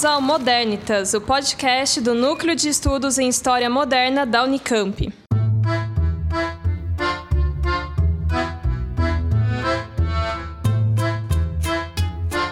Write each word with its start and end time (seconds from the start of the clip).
Bem-vindos 0.00 0.04
ao 0.04 0.22
Modernitas, 0.22 1.12
o 1.12 1.20
podcast 1.20 2.00
do 2.00 2.14
Núcleo 2.14 2.56
de 2.56 2.70
Estudos 2.70 3.18
em 3.18 3.28
História 3.28 3.68
Moderna 3.68 4.24
da 4.24 4.42
Unicamp. 4.44 5.12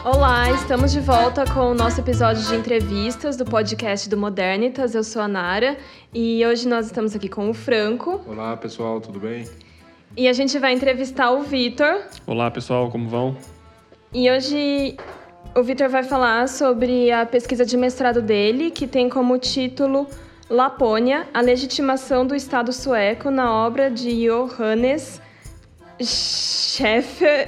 Olá, 0.05 0.51
estamos 0.51 0.93
de 0.93 1.01
volta 1.01 1.45
com 1.47 1.71
o 1.71 1.75
nosso 1.75 2.01
episódio 2.01 2.43
de 2.43 2.55
entrevistas 2.55 3.35
do 3.39 3.47
podcast 3.47 4.11
do 4.11 4.19
Modernitas. 4.19 4.95
Eu 4.95 5.03
sou 5.03 5.23
a 5.23 5.29
Nara 5.29 5.79
e 6.13 6.45
hoje 6.45 6.69
nós 6.69 6.85
estamos 6.85 7.17
aqui 7.17 7.31
com 7.31 7.49
o 7.49 7.55
Franco. 7.55 8.21
Olá, 8.27 8.59
pessoal, 8.59 9.01
tudo 9.01 9.19
bem? 9.19 9.49
E 10.15 10.29
a 10.29 10.35
gente 10.35 10.59
vai 10.59 10.75
entrevistar 10.75 11.31
o 11.31 11.43
Vitor. 11.45 12.03
Olá, 12.27 12.51
pessoal, 12.51 12.91
como 12.91 13.09
vão? 13.09 13.37
E 14.13 14.31
hoje 14.31 14.99
o 15.59 15.63
Vitor 15.63 15.89
vai 15.89 16.05
falar 16.05 16.49
sobre 16.49 17.11
a 17.11 17.27
pesquisa 17.27 17.67
de 17.67 17.77
mestrado 17.77 18.23
dele, 18.23 18.71
que 18.71 18.87
tem 18.87 19.09
como 19.09 19.37
título 19.39 20.07
Lapônia, 20.49 21.27
a 21.35 21.41
legitimação 21.41 22.25
do 22.25 22.35
Estado 22.35 22.73
sueco 22.73 23.29
na 23.31 23.53
obra 23.67 23.91
de 23.91 24.25
Johannes 24.25 25.21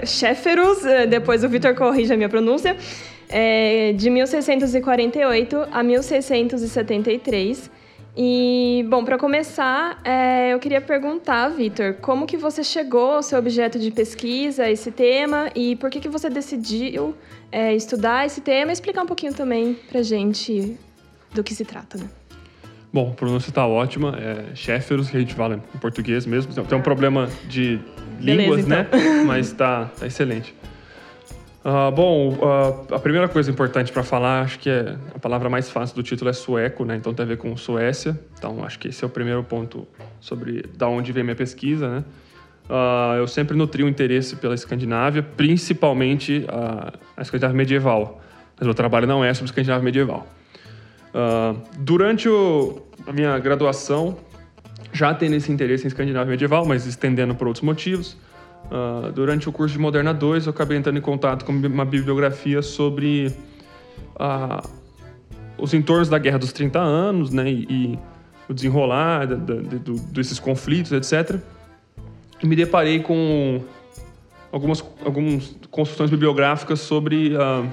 Schäferus, 0.04 0.84
eh, 0.84 1.06
depois 1.06 1.44
o 1.44 1.48
Vitor 1.48 1.74
corrige 1.76 2.12
a 2.12 2.16
minha 2.16 2.28
pronúncia, 2.28 2.76
é, 3.28 3.92
de 3.92 4.10
1648 4.10 5.68
a 5.70 5.82
1673. 5.82 7.70
E, 8.22 8.84
bom, 8.86 9.02
para 9.02 9.16
começar, 9.16 9.98
é, 10.04 10.52
eu 10.52 10.58
queria 10.58 10.82
perguntar, 10.82 11.48
Vitor, 11.48 11.94
como 12.02 12.26
que 12.26 12.36
você 12.36 12.62
chegou 12.62 13.12
ao 13.12 13.22
seu 13.22 13.38
objeto 13.38 13.78
de 13.78 13.90
pesquisa, 13.90 14.68
esse 14.68 14.90
tema, 14.90 15.48
e 15.54 15.74
por 15.76 15.88
que, 15.88 15.98
que 16.00 16.08
você 16.08 16.28
decidiu 16.28 17.14
é, 17.50 17.74
estudar 17.74 18.26
esse 18.26 18.42
tema 18.42 18.72
e 18.72 18.74
explicar 18.74 19.04
um 19.04 19.06
pouquinho 19.06 19.32
também 19.32 19.72
para 19.90 20.02
gente 20.02 20.76
do 21.32 21.42
que 21.42 21.54
se 21.54 21.64
trata, 21.64 21.96
né? 21.96 22.10
Bom, 22.92 23.08
a 23.10 23.14
pronúncia 23.14 23.48
está 23.48 23.66
ótima, 23.66 24.14
é 24.18 24.54
Shefferus, 24.54 25.08
que 25.08 25.16
a 25.16 25.20
gente 25.20 25.32
fala 25.32 25.54
em 25.74 25.78
português 25.78 26.26
mesmo. 26.26 26.52
Tem 26.52 26.76
um 26.76 26.82
problema 26.82 27.26
de 27.48 27.80
línguas, 28.20 28.66
Beleza, 28.66 28.86
então. 28.86 29.00
né? 29.00 29.24
Mas 29.24 29.46
está 29.46 29.86
tá 29.98 30.06
excelente. 30.06 30.54
Ah, 31.62 31.90
bom, 31.90 32.38
ah, 32.42 32.94
a 32.96 32.98
primeira 32.98 33.28
coisa 33.28 33.50
importante 33.50 33.92
para 33.92 34.02
falar, 34.02 34.42
acho 34.42 34.58
que 34.58 34.70
é 34.70 34.96
a 35.14 35.18
palavra 35.18 35.50
mais 35.50 35.70
fácil 35.70 35.94
do 35.94 36.02
título 36.02 36.30
é 36.30 36.32
sueco, 36.32 36.84
né? 36.84 36.96
Então 36.96 37.12
tem 37.12 37.24
a 37.24 37.28
ver 37.28 37.36
com 37.36 37.54
Suécia. 37.56 38.18
Então 38.38 38.64
acho 38.64 38.78
que 38.78 38.88
esse 38.88 39.04
é 39.04 39.06
o 39.06 39.10
primeiro 39.10 39.44
ponto 39.44 39.86
sobre 40.20 40.64
da 40.76 40.88
onde 40.88 41.12
vem 41.12 41.22
minha 41.22 41.36
pesquisa, 41.36 41.88
né? 41.96 42.04
Ah, 42.68 43.14
eu 43.18 43.26
sempre 43.26 43.56
nutri 43.56 43.84
um 43.84 43.88
interesse 43.88 44.36
pela 44.36 44.54
Escandinávia, 44.54 45.22
principalmente 45.22 46.46
a, 46.48 46.92
Escandinávia 47.20 47.56
medieval. 47.56 48.20
Mas 48.56 48.66
meu 48.66 48.74
trabalho 48.74 49.06
não 49.06 49.22
é 49.24 49.32
sobre 49.34 49.50
Escandinávia 49.50 49.84
medieval. 49.84 50.26
Durante 51.78 52.28
o- 52.28 52.82
a 53.06 53.12
minha 53.12 53.38
graduação, 53.38 54.16
já 54.92 55.12
tendo 55.14 55.34
esse 55.34 55.50
interesse 55.50 55.84
em 55.84 55.88
Escandinávia 55.88 56.30
medieval, 56.30 56.64
mas 56.64 56.86
estendendo 56.86 57.34
por 57.34 57.46
outros 57.48 57.62
motivos. 57.64 58.16
Ah, 58.70 59.10
durante 59.14 59.48
o 59.48 59.52
curso 59.52 59.74
de 59.74 59.78
Moderna 59.80 60.12
2, 60.14 60.46
eu 60.46 60.50
acabei 60.50 60.76
entrando 60.78 60.96
em 60.98 61.02
contato 61.02 61.44
com 61.44 61.52
uma 61.52 61.84
bibliografia 61.84 62.62
sobre 62.62 63.32
ah, 64.18 64.62
os 65.58 65.72
entornos 65.74 66.08
da 66.08 66.18
Guerra 66.18 66.38
dos 66.38 66.52
30 66.52 66.78
Anos, 66.78 67.30
né, 67.30 67.50
e, 67.50 67.66
e 67.68 67.98
o 68.48 68.54
desenrolar 68.54 69.26
da- 69.26 69.36
da- 69.36 69.54
do- 69.78 70.00
desses 70.12 70.38
conflitos, 70.38 70.92
etc. 70.92 71.38
E 72.42 72.46
me 72.46 72.56
deparei 72.56 73.00
com 73.00 73.60
algumas, 74.50 74.82
algumas 75.04 75.54
construções 75.70 76.10
bibliográficas 76.10 76.80
sobre 76.80 77.36
ah, 77.36 77.64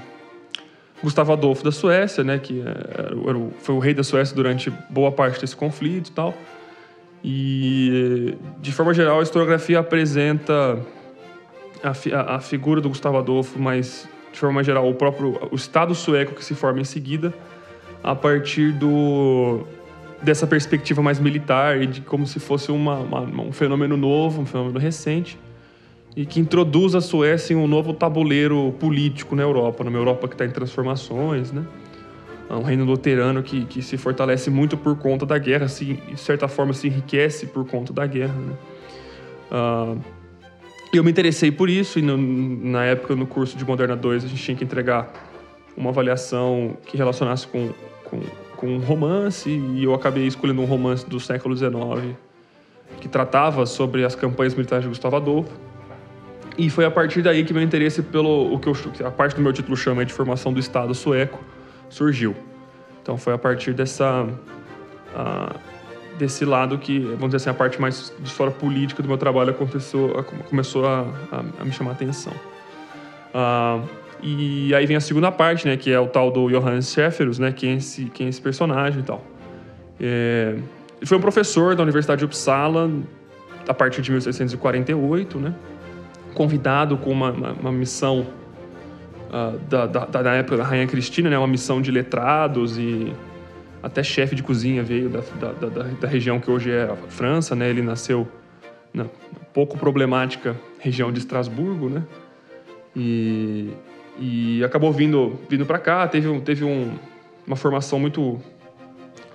Gustavo 1.02 1.32
Adolfo 1.32 1.62
da 1.64 1.70
Suécia, 1.72 2.24
né, 2.24 2.38
que 2.38 2.60
era 2.60 3.16
o- 3.16 3.28
era 3.28 3.38
o- 3.38 3.52
foi 3.60 3.74
o 3.74 3.78
rei 3.78 3.94
da 3.94 4.02
Suécia 4.02 4.34
durante 4.34 4.70
boa 4.90 5.12
parte 5.12 5.40
desse 5.40 5.54
conflito 5.56 6.08
e 6.08 6.12
tal. 6.12 6.34
E, 7.22 8.34
de 8.60 8.72
forma 8.72 8.94
geral, 8.94 9.18
a 9.20 9.22
historiografia 9.22 9.78
apresenta 9.80 10.78
a, 11.82 11.92
fi- 11.94 12.12
a- 12.12 12.40
figura 12.40 12.80
do 12.80 12.88
Gustavo 12.88 13.18
Adolfo, 13.18 13.58
mas, 13.58 14.08
de 14.32 14.38
forma 14.38 14.62
geral, 14.62 14.88
o 14.88 14.94
próprio 14.94 15.38
o 15.50 15.56
Estado 15.56 15.94
sueco 15.94 16.34
que 16.34 16.44
se 16.44 16.54
forma 16.54 16.80
em 16.80 16.84
seguida, 16.84 17.34
a 18.02 18.14
partir 18.14 18.72
do, 18.72 19.66
dessa 20.22 20.46
perspectiva 20.46 21.02
mais 21.02 21.18
militar 21.18 21.82
e 21.82 21.86
de 21.86 22.00
como 22.00 22.26
se 22.26 22.38
fosse 22.38 22.70
uma, 22.70 22.98
uma- 22.98 23.42
um 23.42 23.52
fenômeno 23.52 23.96
novo, 23.96 24.40
um 24.42 24.46
fenômeno 24.46 24.78
recente, 24.78 25.36
e 26.16 26.24
que 26.24 26.40
introduz 26.40 26.94
a 26.94 27.00
Suécia 27.00 27.54
em 27.54 27.56
um 27.56 27.66
novo 27.66 27.92
tabuleiro 27.92 28.74
político 28.80 29.34
na 29.36 29.42
Europa, 29.42 29.84
numa 29.84 29.98
Europa 29.98 30.26
que 30.28 30.34
está 30.34 30.44
em 30.44 30.50
transformações, 30.50 31.52
né? 31.52 31.62
É 32.48 32.54
um 32.54 32.62
reino 32.62 32.84
luterano 32.84 33.42
que, 33.42 33.66
que 33.66 33.82
se 33.82 33.98
fortalece 33.98 34.48
muito 34.48 34.76
por 34.76 34.96
conta 34.96 35.26
da 35.26 35.36
guerra, 35.36 35.68
se, 35.68 35.84
de 35.84 36.16
certa 36.16 36.48
forma 36.48 36.72
se 36.72 36.86
enriquece 36.86 37.46
por 37.46 37.66
conta 37.66 37.92
da 37.92 38.06
guerra. 38.06 38.34
Né? 38.34 38.54
Ah, 39.50 39.94
eu 40.92 41.04
me 41.04 41.10
interessei 41.10 41.50
por 41.50 41.68
isso, 41.68 41.98
e 41.98 42.02
no- 42.02 42.16
na 42.16 42.84
época, 42.84 43.14
no 43.14 43.26
curso 43.26 43.56
de 43.56 43.64
Moderna 43.66 43.94
2, 43.94 44.24
a 44.24 44.28
gente 44.28 44.42
tinha 44.42 44.56
que 44.56 44.64
entregar 44.64 45.12
uma 45.76 45.90
avaliação 45.90 46.78
que 46.86 46.96
relacionasse 46.96 47.46
com, 47.46 47.70
com, 48.04 48.20
com 48.56 48.66
um 48.68 48.78
romance, 48.78 49.50
e 49.50 49.84
eu 49.84 49.92
acabei 49.92 50.26
escolhendo 50.26 50.62
um 50.62 50.64
romance 50.64 51.06
do 51.06 51.20
século 51.20 51.54
XIX 51.54 52.16
que 52.98 53.08
tratava 53.08 53.66
sobre 53.66 54.04
as 54.04 54.14
campanhas 54.14 54.54
militares 54.54 54.84
de 54.84 54.88
Gustavo 54.88 55.16
Adolfo. 55.16 55.52
E 56.56 56.70
foi 56.70 56.86
a 56.86 56.90
partir 56.90 57.20
daí 57.20 57.44
que 57.44 57.52
meu 57.52 57.62
interesse 57.62 58.02
pelo 58.02 58.52
o 58.54 58.58
que 58.58 58.68
eu, 58.68 59.06
a 59.06 59.10
parte 59.10 59.36
do 59.36 59.42
meu 59.42 59.52
título 59.52 59.76
chama 59.76 60.04
de 60.04 60.12
formação 60.12 60.50
do 60.50 60.58
Estado 60.58 60.94
sueco 60.94 61.38
surgiu. 61.88 62.34
Então 63.02 63.16
foi 63.16 63.32
a 63.32 63.38
partir 63.38 63.72
dessa 63.72 64.26
desse 66.18 66.44
lado 66.44 66.78
que, 66.78 66.98
vamos 66.98 67.26
dizer 67.26 67.36
assim, 67.36 67.50
a 67.50 67.54
parte 67.54 67.80
mais 67.80 68.12
de 68.18 68.28
história 68.28 68.52
política 68.52 69.02
do 69.02 69.08
meu 69.08 69.16
trabalho 69.16 69.50
aconteceu, 69.50 70.24
começou 70.50 70.84
a, 70.86 71.02
a- 71.30 71.44
a 71.60 71.64
me 71.64 71.70
chamar 71.72 71.90
a 71.90 71.94
atenção. 71.94 72.32
Ah, 73.32 73.80
e 74.20 74.74
aí 74.74 74.84
vem 74.84 74.96
a 74.96 75.00
segunda 75.00 75.30
parte, 75.30 75.66
né, 75.68 75.76
que 75.76 75.92
é 75.92 76.00
o 76.00 76.08
tal 76.08 76.30
do 76.30 76.48
Johannes 76.50 76.92
Schäferus, 76.92 77.38
né, 77.38 77.52
quem 77.52 77.74
é 77.74 77.76
esse, 77.76 78.06
quem 78.06 78.26
é 78.26 78.30
esse 78.30 78.40
personagem 78.40 79.00
e 79.00 79.02
tal. 79.04 79.22
É, 80.00 80.56
ele 80.96 81.06
foi 81.06 81.16
um 81.16 81.20
professor 81.20 81.76
da 81.76 81.84
Universidade 81.84 82.18
de 82.18 82.24
Uppsala 82.24 82.90
a 83.68 83.74
partir 83.74 84.02
de 84.02 84.10
1648, 84.10 85.38
né, 85.38 85.54
convidado 86.34 86.96
com 86.96 87.12
uma, 87.12 87.30
uma, 87.30 87.52
uma 87.52 87.72
missão 87.72 88.26
da, 89.68 89.86
da, 89.86 90.06
da, 90.06 90.22
da 90.22 90.34
época 90.34 90.56
da 90.56 90.64
Rainha 90.64 90.86
Cristina, 90.86 91.28
né, 91.30 91.38
uma 91.38 91.46
missão 91.46 91.80
de 91.80 91.90
letrados 91.90 92.78
e 92.78 93.12
até 93.82 94.02
chefe 94.02 94.34
de 94.34 94.42
cozinha 94.42 94.82
veio 94.82 95.08
da, 95.08 95.20
da, 95.38 95.52
da, 95.52 95.82
da 95.82 96.08
região 96.08 96.40
que 96.40 96.50
hoje 96.50 96.70
é 96.70 96.84
a 96.84 96.96
França, 97.08 97.54
né, 97.54 97.68
ele 97.68 97.82
nasceu 97.82 98.26
na 98.92 99.06
pouco 99.52 99.76
problemática 99.76 100.56
região 100.78 101.12
de 101.12 101.18
Estrasburgo, 101.18 101.88
né, 101.88 102.02
e, 102.96 103.70
e 104.18 104.64
acabou 104.64 104.92
vindo, 104.92 105.38
vindo 105.48 105.66
para 105.66 105.78
cá, 105.78 106.08
teve, 106.08 106.28
um, 106.28 106.40
teve 106.40 106.64
um, 106.64 106.96
uma 107.46 107.56
formação 107.56 107.98
muito 107.98 108.40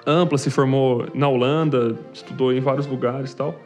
ampla, 0.06 0.38
se 0.38 0.50
formou 0.50 1.08
na 1.14 1.28
Holanda, 1.28 1.98
estudou 2.14 2.52
em 2.52 2.60
vários 2.60 2.88
lugares 2.88 3.32
e 3.32 3.36
tal. 3.36 3.60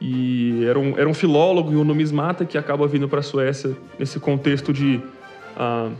E 0.00 0.64
era 0.64 0.78
um, 0.78 0.98
era 0.98 1.08
um 1.08 1.14
filólogo 1.14 1.72
e 1.72 1.76
um 1.76 1.84
numismata 1.84 2.44
que 2.44 2.58
acaba 2.58 2.88
vindo 2.88 3.08
para 3.08 3.20
a 3.20 3.22
Suécia 3.22 3.76
nesse 3.98 4.18
contexto 4.18 4.72
de 4.72 5.00
ah, 5.56 5.90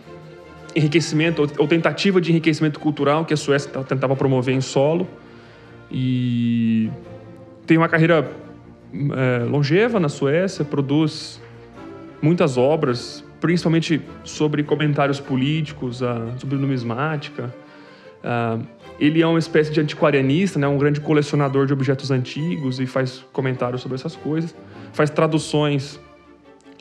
enriquecimento, 0.75 1.51
ou, 1.59 1.69
tentativa 1.69 2.21
de 2.21 2.31
enriquecimento 2.31 2.81
cultural 2.81 3.25
que 3.25 3.35
a 3.35 3.37
Suécia 3.37 3.71
tentava 3.85 4.17
promover 4.17 4.55
em 4.55 4.61
solo. 4.61 5.07
E 5.91 6.91
tem 7.67 7.77
uma 7.77 7.89
carreira 7.89 8.31
eh, 8.93 9.45
longeva 9.49 10.01
na 10.01 10.09
Suécia, 10.09 10.65
produz 10.65 11.41
muitas 12.21 12.57
obras, 12.57 13.25
principalmente 13.41 14.01
sobre 14.25 14.63
comentários 14.63 15.21
políticos, 15.21 16.03
ah, 16.03 16.35
sobre 16.39 16.57
numismática. 16.57 17.55
Ah, 18.23 18.59
ele 19.01 19.21
é 19.21 19.27
uma 19.27 19.39
espécie 19.39 19.73
de 19.73 19.81
antiquarianista, 19.81 20.59
né? 20.59 20.69
um 20.69 20.79
grande 20.79 21.01
colecionador 21.01 21.67
de 21.67 21.73
objetos 21.73 22.11
antigos 22.11 22.79
e 22.79 22.87
faz 22.87 23.25
comentários 23.33 23.83
sobre 23.83 23.97
essas 23.97 24.15
coisas. 24.15 24.55
Faz 24.93 25.11
traduções 25.11 25.99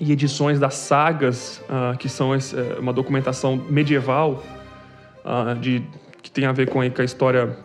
e 0.04 0.12
edições 0.12 0.60
das 0.60 0.74
sagas, 0.74 1.62
ah, 1.70 1.94
que 1.98 2.10
são 2.10 2.34
esse- 2.36 2.56
eh, 2.58 2.78
uma 2.80 2.92
documentação 2.92 3.56
medieval 3.70 4.44
ah, 5.24 5.54
de, 5.54 5.84
que 6.24 6.32
tem 6.32 6.46
a 6.46 6.52
ver 6.52 6.68
com 6.68 6.80
com 6.90 7.02
a 7.02 7.06
história 7.06 7.56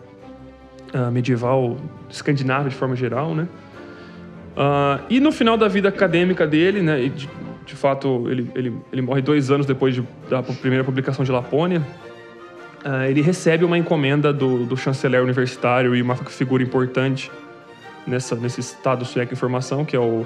ah, 0.93 1.09
medieval 1.09 1.75
escandinava 2.07 2.69
de 2.69 2.75
forma 2.75 2.95
geral, 2.95 3.33
né? 3.33 3.47
E 5.09 5.19
no 5.19 5.31
final 5.31 5.55
da 5.57 5.67
vida 5.67 5.89
acadêmica 5.89 6.47
dele, 6.47 6.81
né, 6.81 7.09
de, 7.09 7.29
de 7.65 7.75
fato 7.75 8.27
ele, 8.27 8.49
ele, 8.55 8.73
ele 8.91 9.01
morre 9.03 9.21
dois 9.21 9.51
anos 9.51 9.65
depois 9.67 9.93
de, 9.93 10.03
da 10.29 10.41
primeira 10.41 10.83
publicação 10.83 11.23
de 11.23 11.31
Lapônia, 11.31 11.85
ele 13.07 13.21
recebe 13.21 13.63
uma 13.65 13.77
encomenda 13.77 14.33
do, 14.33 14.65
do 14.65 14.75
chanceler 14.75 15.21
universitário 15.21 15.95
e 15.95 16.01
uma 16.01 16.15
figura 16.15 16.63
importante 16.63 17.31
nessa, 18.07 18.35
nesse 18.35 18.59
estado 18.61 19.05
sueco 19.05 19.31
em 19.31 19.37
formação, 19.37 19.85
que 19.85 19.95
é 19.95 19.99
o 19.99 20.25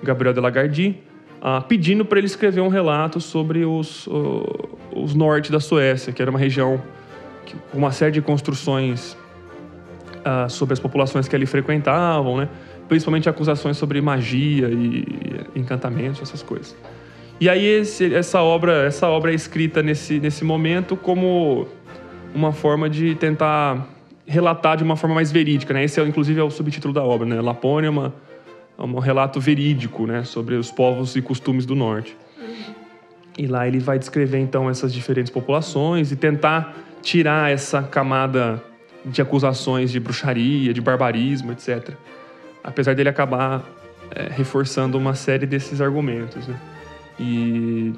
Gabriel 0.00 0.32
de 0.32 0.38
Lagardy, 0.38 1.02
ah, 1.42 1.60
pedindo 1.60 2.04
para 2.04 2.18
ele 2.18 2.26
escrever 2.26 2.60
um 2.60 2.68
relato 2.68 3.20
sobre 3.20 3.64
os, 3.64 4.06
o- 4.06 4.78
os 4.94 5.12
norte 5.14 5.50
da 5.50 5.58
Suécia, 5.58 6.12
que 6.12 6.22
era 6.22 6.30
uma 6.30 6.38
região 6.38 6.80
com 7.72 7.78
uma 7.78 7.90
série 7.90 8.12
de 8.12 8.22
construções 8.22 9.16
uh, 10.24 10.48
sobre 10.48 10.72
as 10.72 10.78
populações 10.80 11.26
que 11.26 11.34
ali 11.34 11.44
frequentavam, 11.44 12.36
né? 12.38 12.48
principalmente 12.88 13.28
acusações 13.28 13.76
sobre 13.76 14.00
magia 14.00 14.68
e 14.68 15.04
encantamentos, 15.56 16.22
essas 16.22 16.42
coisas. 16.42 16.76
E 17.40 17.48
aí 17.48 17.64
esse, 17.66 18.14
essa 18.14 18.40
obra 18.40 18.84
essa 18.84 19.08
obra 19.08 19.32
é 19.32 19.34
escrita 19.34 19.82
nesse, 19.82 20.20
nesse 20.20 20.44
momento 20.44 20.96
como 20.96 21.66
uma 22.32 22.52
forma 22.52 22.88
de 22.88 23.14
tentar 23.16 23.88
relatar 24.26 24.76
de 24.76 24.84
uma 24.84 24.94
forma 24.96 25.16
mais 25.16 25.32
verídica, 25.32 25.74
né? 25.74 25.82
Esse 25.84 26.00
é 26.00 26.04
inclusive 26.04 26.38
é 26.38 26.44
o 26.44 26.50
subtítulo 26.50 26.94
da 26.94 27.02
obra, 27.02 27.26
né? 27.26 27.40
Lapônia 27.40 27.88
é, 27.88 27.90
uma, 27.90 28.14
um 28.86 28.98
relato 28.98 29.40
verídico, 29.40 30.06
né, 30.06 30.24
sobre 30.24 30.54
os 30.54 30.70
povos 30.70 31.14
e 31.16 31.22
costumes 31.22 31.64
do 31.64 31.74
norte. 31.74 32.16
E 33.38 33.46
lá 33.46 33.66
ele 33.66 33.78
vai 33.78 33.98
descrever 33.98 34.38
então 34.38 34.68
essas 34.68 34.92
diferentes 34.92 35.30
populações 35.30 36.12
e 36.12 36.16
tentar 36.16 36.76
tirar 37.00 37.50
essa 37.50 37.82
camada 37.82 38.62
de 39.04 39.22
acusações 39.22 39.90
de 39.90 39.98
bruxaria, 39.98 40.72
de 40.72 40.80
barbarismo, 40.80 41.52
etc. 41.52 41.94
Apesar 42.62 42.94
dele 42.94 43.08
acabar 43.08 43.64
é, 44.10 44.28
reforçando 44.30 44.98
uma 44.98 45.14
série 45.14 45.46
desses 45.46 45.80
argumentos, 45.80 46.46
né? 46.46 46.56
E 47.18 47.92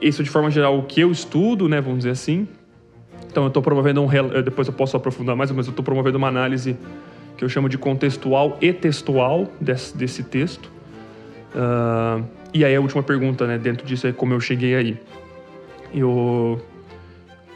isso 0.00 0.22
de 0.22 0.30
forma 0.30 0.50
geral 0.50 0.78
o 0.78 0.82
que 0.82 1.00
eu 1.00 1.10
estudo, 1.10 1.68
né, 1.68 1.80
vamos 1.80 1.98
dizer 1.98 2.10
assim. 2.10 2.46
Então 3.26 3.44
eu 3.44 3.48
estou 3.48 3.62
promovendo 3.62 4.02
um 4.02 4.08
depois 4.42 4.68
eu 4.68 4.74
posso 4.74 4.96
aprofundar 4.96 5.34
mais, 5.34 5.50
mas 5.50 5.66
eu 5.66 5.70
estou 5.70 5.84
promovendo 5.84 6.18
uma 6.18 6.28
análise 6.28 6.76
que 7.36 7.44
eu 7.44 7.48
chamo 7.48 7.68
de 7.68 7.78
contextual 7.78 8.56
e 8.60 8.72
textual 8.72 9.48
desse, 9.60 9.96
desse 9.96 10.22
texto. 10.22 10.70
Uh, 11.54 12.24
e 12.52 12.64
aí 12.64 12.74
a 12.74 12.80
última 12.80 13.02
pergunta, 13.02 13.46
né, 13.46 13.58
dentro 13.58 13.86
disso 13.86 14.06
é 14.06 14.12
como 14.12 14.32
eu 14.32 14.40
cheguei 14.40 14.74
aí. 14.74 15.00
Eu 15.92 16.60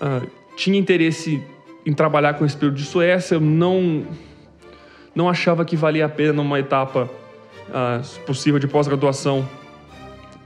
uh, 0.01 0.27
tinha 0.57 0.79
interesse 0.79 1.43
em 1.87 1.93
trabalhar 1.93 2.35
com 2.35 2.45
esse 2.45 2.57
período 2.57 2.77
de 2.77 2.85
Suécia, 2.85 3.37
eu 3.37 3.41
não 3.41 4.05
não 5.15 5.29
achava 5.29 5.65
que 5.65 5.75
valia 5.75 6.07
a 6.07 6.09
pena 6.09 6.33
numa 6.33 6.61
etapa 6.61 7.11
uh, 7.69 8.21
possível 8.25 8.61
de 8.61 8.69
pós-graduação 8.69 9.49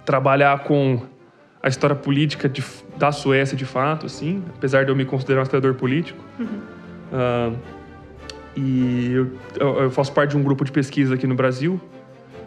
trabalhar 0.04 0.60
com 0.60 1.02
a 1.62 1.68
história 1.68 1.94
política 1.94 2.48
de, 2.48 2.64
da 2.96 3.12
Suécia 3.12 3.56
de 3.56 3.64
fato, 3.64 4.06
assim, 4.06 4.42
apesar 4.56 4.84
de 4.84 4.90
eu 4.90 4.96
me 4.96 5.04
considerar 5.04 5.40
um 5.40 5.42
historiador 5.42 5.74
político. 5.74 6.18
Uhum. 6.38 7.56
E 8.56 9.12
eu, 9.12 9.30
eu, 9.58 9.82
eu, 9.84 9.90
faço 9.90 10.12
parte 10.12 10.30
de 10.30 10.36
um 10.36 10.42
grupo 10.42 10.64
de 10.64 10.72
pesquisa 10.72 11.14
aqui 11.14 11.26
no 11.26 11.34
Brasil. 11.34 11.80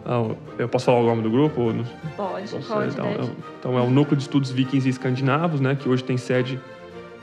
Uh, 0.04 0.36
eu 0.56 0.68
posso 0.68 0.84
falar 0.84 1.00
o 1.00 1.06
nome 1.06 1.22
do 1.22 1.30
grupo? 1.30 1.72
Pode, 2.16 2.48
Posso, 2.48 2.68
pode. 2.68 2.92
Então, 2.92 3.06
é, 3.06 3.28
então, 3.58 3.78
é 3.78 3.82
o 3.82 3.90
Núcleo 3.90 4.16
de 4.16 4.22
Estudos 4.22 4.52
Vikings 4.52 4.86
e 4.86 4.90
Escandinavos, 4.90 5.60
né, 5.60 5.74
que 5.74 5.88
hoje 5.88 6.04
tem 6.04 6.16
sede 6.16 6.60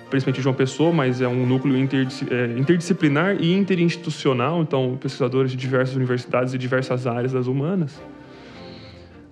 principalmente 0.09 0.39
em 0.41 0.43
João 0.43 0.53
Pessoa, 0.53 0.91
mas 0.91 1.21
é 1.21 1.27
um 1.27 1.43
núcleo 1.43 1.75
é, 1.75 2.59
interdisciplinar 2.59 3.35
e 3.39 3.51
interinstitucional, 3.51 4.61
então 4.61 4.95
pesquisadores 5.01 5.49
de 5.49 5.57
diversas 5.57 5.95
universidades 5.95 6.53
e 6.53 6.57
diversas 6.59 7.07
áreas 7.07 7.31
das 7.31 7.47
humanas. 7.47 7.99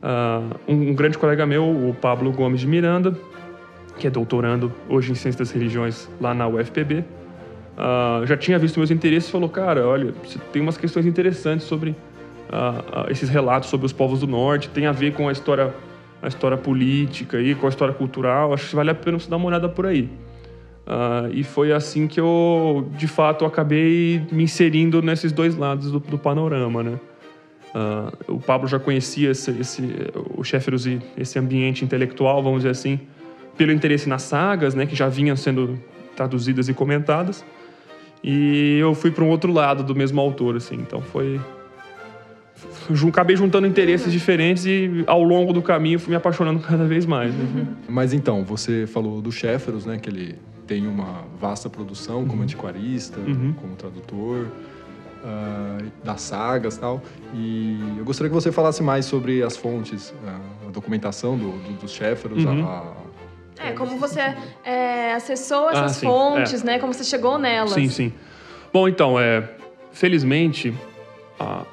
Uh, 0.01 0.57
um, 0.67 0.89
um, 0.89 0.95
grande 0.95 1.19
colega 1.19 1.45
meu, 1.45 1.63
o 1.63 1.93
Pablo 1.93 2.31
Gomes 2.31 2.61
de 2.61 2.65
Miranda, 2.65 3.15
que 3.99 4.07
é 4.07 4.09
doutorando 4.09 4.73
hoje 4.89 5.11
em 5.11 5.15
Ciências 5.15 5.35
das 5.35 5.51
Religiões 5.51 6.09
lá 6.19 6.33
na 6.33 6.47
UFPB, 6.47 7.05
uh, 7.77 8.25
já 8.25 8.37
tinha 8.37 8.57
visto 8.59 8.77
meus 8.77 8.91
interesses 8.91 9.29
e 9.29 9.31
falou: 9.31 9.49
Cara, 9.49 9.87
olha, 9.87 10.13
tem 10.51 10.61
umas 10.61 10.77
questões 10.77 11.05
interessantes 11.05 11.65
sobre 11.65 11.91
uh, 11.91 13.09
esses 13.09 13.29
relatos 13.29 13.69
sobre 13.69 13.85
os 13.85 13.93
povos 13.93 14.19
do 14.19 14.27
norte, 14.27 14.69
tem 14.69 14.85
a 14.85 14.91
ver 14.91 15.13
com 15.13 15.27
a 15.27 15.31
história, 15.31 15.73
a 16.21 16.27
história 16.27 16.57
política 16.57 17.39
e 17.39 17.55
com 17.55 17.65
a 17.65 17.69
história 17.69 17.93
cultural, 17.93 18.53
acho 18.53 18.69
que 18.69 18.75
vale 18.75 18.89
a 18.89 18.95
pena 18.95 19.19
você 19.19 19.29
dar 19.29 19.37
uma 19.37 19.47
olhada 19.47 19.69
por 19.69 19.85
aí. 19.85 20.09
e 21.31 21.43
foi 21.43 21.71
assim 21.71 22.07
que 22.07 22.19
eu, 22.19 22.89
de 22.97 23.07
fato, 23.07 23.45
acabei 23.45 24.21
me 24.31 24.43
inserindo 24.43 25.01
nesses 25.01 25.31
dois 25.31 25.55
lados 25.55 25.91
do, 25.91 25.99
do 25.99 26.17
panorama, 26.17 26.83
né? 26.83 26.99
Uh, 27.73 28.33
o 28.33 28.39
Pablo 28.39 28.67
já 28.67 28.77
conhecia 28.77 29.31
esse, 29.31 29.51
esse, 29.51 29.81
o 30.35 30.43
Sheffield 30.43 31.01
e 31.17 31.21
esse 31.21 31.39
ambiente 31.39 31.85
intelectual, 31.85 32.43
vamos 32.43 32.59
dizer 32.59 32.71
assim, 32.71 32.99
pelo 33.57 33.71
interesse 33.71 34.09
nas 34.09 34.23
sagas, 34.23 34.75
né, 34.75 34.85
que 34.85 34.95
já 34.95 35.07
vinham 35.07 35.35
sendo 35.35 35.79
traduzidas 36.15 36.67
e 36.67 36.73
comentadas. 36.73 37.45
E 38.23 38.77
eu 38.79 38.93
fui 38.93 39.11
para 39.11 39.23
um 39.23 39.29
outro 39.29 39.51
lado 39.51 39.83
do 39.83 39.95
mesmo 39.95 40.21
autor, 40.21 40.55
assim. 40.55 40.75
Então 40.75 41.01
foi 41.01 41.39
acabei 43.09 43.35
juntando 43.35 43.67
interesses 43.67 44.11
diferentes 44.11 44.65
e 44.65 45.03
ao 45.07 45.23
longo 45.23 45.53
do 45.53 45.61
caminho 45.61 45.99
fui 45.99 46.11
me 46.11 46.15
apaixonando 46.15 46.59
cada 46.65 46.85
vez 46.85 47.05
mais. 47.05 47.33
Né? 47.33 47.67
Mas 47.87 48.13
então, 48.13 48.43
você 48.43 48.85
falou 48.87 49.21
do 49.21 49.31
Sheffield, 49.31 49.87
né, 49.87 49.97
que 49.97 50.09
ele 50.09 50.37
tem 50.67 50.87
uma 50.87 51.25
vasta 51.39 51.69
produção 51.69 52.21
como 52.25 52.37
uhum. 52.37 52.43
antiquarista, 52.43 53.19
uhum. 53.19 53.53
como 53.53 53.75
tradutor 53.75 54.47
uh, 55.21 55.91
das 56.03 56.21
sagas 56.21 56.77
tal. 56.77 57.01
E 57.33 57.77
eu 57.97 58.05
gostaria 58.05 58.29
que 58.29 58.33
você 58.33 58.51
falasse 58.51 58.81
mais 58.81 59.05
sobre 59.05 59.43
as 59.43 59.57
fontes, 59.57 60.11
uh, 60.23 60.67
a 60.67 60.71
documentação 60.71 61.37
do, 61.37 61.51
do, 61.51 61.73
dos 61.81 61.91
Sheffield, 61.91 62.45
uhum. 62.45 62.65
a, 62.65 62.69
a... 62.69 62.93
É, 63.63 63.71
como 63.73 63.97
você 63.97 64.19
é, 64.63 65.13
acessou 65.13 65.67
ah, 65.67 65.71
essas 65.71 65.97
ah, 65.97 66.07
fontes, 66.07 66.63
é. 66.63 66.65
né? 66.65 66.79
Como 66.79 66.93
você 66.93 67.03
chegou 67.03 67.37
nelas. 67.37 67.71
Sim, 67.71 67.89
sim. 67.89 68.13
Bom, 68.73 68.87
então, 68.87 69.19
é, 69.19 69.43
felizmente... 69.91 70.73
Ah, 71.39 71.63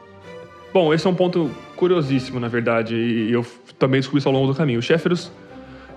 bom, 0.73 0.93
esse 0.93 1.07
é 1.07 1.11
um 1.11 1.15
ponto 1.15 1.51
curiosíssimo, 1.77 2.41
na 2.41 2.49
verdade, 2.49 2.95
e 2.95 3.33
eu 3.33 3.45
também 3.79 4.01
descobri 4.01 4.19
isso 4.19 4.29
ao 4.29 4.35
longo 4.35 4.47
do 4.47 4.55
caminho. 4.55 4.79
O 4.79 4.83
Sheffield 4.83 5.31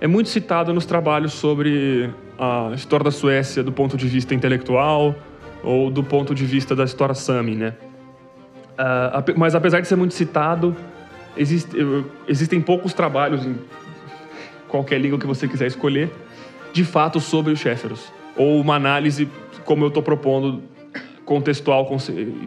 é 0.00 0.06
muito 0.06 0.28
citado 0.28 0.72
nos 0.72 0.86
trabalhos 0.86 1.32
sobre 1.32 2.10
a 2.38 2.72
história 2.74 3.04
da 3.04 3.10
Suécia 3.10 3.62
do 3.62 3.72
ponto 3.72 3.96
de 3.96 4.06
vista 4.06 4.34
intelectual, 4.34 5.14
ou 5.62 5.90
do 5.90 6.02
ponto 6.02 6.34
de 6.34 6.44
vista 6.44 6.74
da 6.74 6.84
história 6.84 7.14
Sami, 7.14 7.54
né? 7.54 7.74
Uh, 8.72 9.38
mas 9.38 9.54
apesar 9.54 9.80
de 9.80 9.86
ser 9.86 9.96
muito 9.96 10.14
citado, 10.14 10.74
existe, 11.36 11.76
existem 12.26 12.60
poucos 12.60 12.92
trabalhos 12.92 13.46
em 13.46 13.56
qualquer 14.72 14.98
língua 14.98 15.18
que 15.18 15.26
você 15.26 15.46
quiser 15.46 15.66
escolher, 15.66 16.10
de 16.72 16.82
fato 16.82 17.20
sobre 17.20 17.52
os 17.52 17.60
Sheffields, 17.60 18.10
ou 18.34 18.58
uma 18.58 18.74
análise 18.74 19.28
como 19.66 19.84
eu 19.84 19.88
estou 19.88 20.02
propondo 20.02 20.62
contextual, 21.26 21.86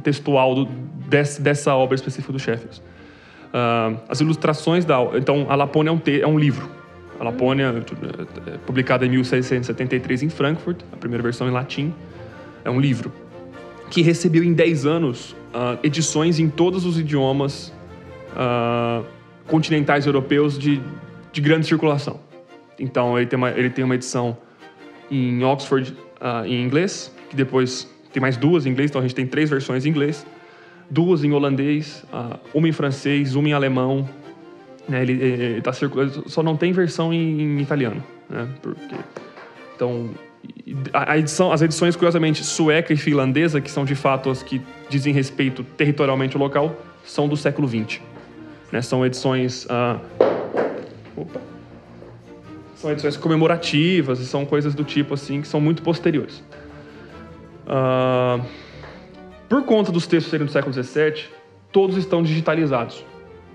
textual 0.04 0.56
do, 0.56 0.66
desse, 1.08 1.40
dessa 1.40 1.76
obra 1.76 1.94
específica 1.94 2.34
do 2.34 2.40
Sheffield. 2.40 2.82
Uh, 2.82 4.00
as 4.10 4.20
ilustrações 4.20 4.84
da 4.84 5.00
então 5.14 5.46
a 5.48 5.56
Lapônia 5.56 5.92
é 5.92 5.94
um, 5.94 6.00
te, 6.00 6.22
é 6.22 6.28
um 6.28 6.38
livro. 6.38 6.68
A 7.20 7.24
Lapônia, 7.24 7.86
é, 8.48 8.58
publicada 8.66 9.06
em 9.06 9.10
1673 9.10 10.24
em 10.24 10.30
Frankfurt, 10.30 10.82
a 10.92 10.98
primeira 10.98 11.24
versão 11.24 11.48
em 11.48 11.52
latim 11.52 11.94
é 12.66 12.70
um 12.70 12.80
livro, 12.80 13.14
que 13.90 14.02
recebeu 14.02 14.44
em 14.44 14.52
10 14.52 14.86
anos 14.86 15.32
uh, 15.54 15.80
edições 15.84 16.40
em 16.40 16.50
todos 16.50 16.86
os 16.86 17.00
idiomas 17.00 17.72
uh, 18.34 19.06
continentais 19.48 20.06
europeus 20.06 20.60
de, 20.60 20.82
de 21.36 21.42
grande 21.42 21.68
circulação. 21.68 22.18
Então, 22.80 23.18
ele 23.18 23.28
tem 23.28 23.36
uma, 23.36 23.52
ele 23.52 23.70
tem 23.70 23.84
uma 23.84 23.94
edição 23.94 24.38
em 25.12 25.44
Oxford 25.44 25.94
uh, 26.22 26.46
em 26.46 26.64
inglês, 26.64 27.14
que 27.30 27.36
depois 27.36 27.90
tem 28.14 28.22
mais 28.22 28.38
duas 28.38 28.66
em 28.66 28.70
inglês, 28.70 28.90
então 28.90 29.02
a 29.02 29.04
gente 29.04 29.14
tem 29.14 29.28
três 29.28 29.50
versões 29.50 29.86
em 29.86 29.90
inglês, 29.90 30.26
duas 30.90 31.26
em 31.26 31.34
holandês, 31.34 32.06
uma 32.54 32.70
em 32.70 32.72
francês, 32.72 33.36
uma 33.36 33.50
em 33.50 33.54
alemão. 33.54 34.10
Né, 34.88 35.02
ele, 35.02 35.12
ele 35.22 35.62
tá 35.62 35.74
circulando, 35.74 36.24
só 36.30 36.42
não 36.42 36.56
tem 36.56 36.72
versão 36.72 37.14
em, 37.14 37.42
em 37.42 37.60
italiano, 37.60 38.02
né, 38.30 38.48
porque 38.62 38.96
então 39.76 40.12
a 40.94 41.18
edição, 41.18 41.52
as 41.52 41.62
edições, 41.62 41.96
curiosamente, 41.96 42.46
sueca 42.46 42.94
e 42.94 42.98
finlandesa, 42.98 43.60
que 43.60 43.70
são 43.70 43.84
de 43.84 43.96
fato 43.96 44.30
as 44.30 44.42
que 44.42 44.62
dizem 44.90 45.12
respeito 45.12 45.64
territorialmente 45.64 46.38
ao 46.38 46.42
local, 46.42 46.80
são 47.04 47.28
do 47.28 47.36
século 47.36 47.68
XX. 47.68 48.00
Né? 48.72 48.82
São 48.82 49.06
edições. 49.06 49.66
Uh... 49.66 50.35
São 52.76 52.92
edições 52.92 53.18
comemorativas 53.18 54.20
e 54.20 54.26
são 54.26 54.46
coisas 54.46 54.76
do 54.76 54.84
tipo 54.84 55.14
assim 55.14 55.42
que 55.42 55.48
são 55.48 55.62
muito 55.62 55.82
posteriores. 55.82 56.44
Uh... 57.66 58.44
Por 59.48 59.64
conta 59.64 59.92
dos 59.92 60.08
textos 60.08 60.32
serem 60.32 60.46
do 60.46 60.52
século 60.52 60.74
XVII, 60.74 61.26
todos 61.72 61.98
estão 61.98 62.24
digitalizados. 62.24 63.06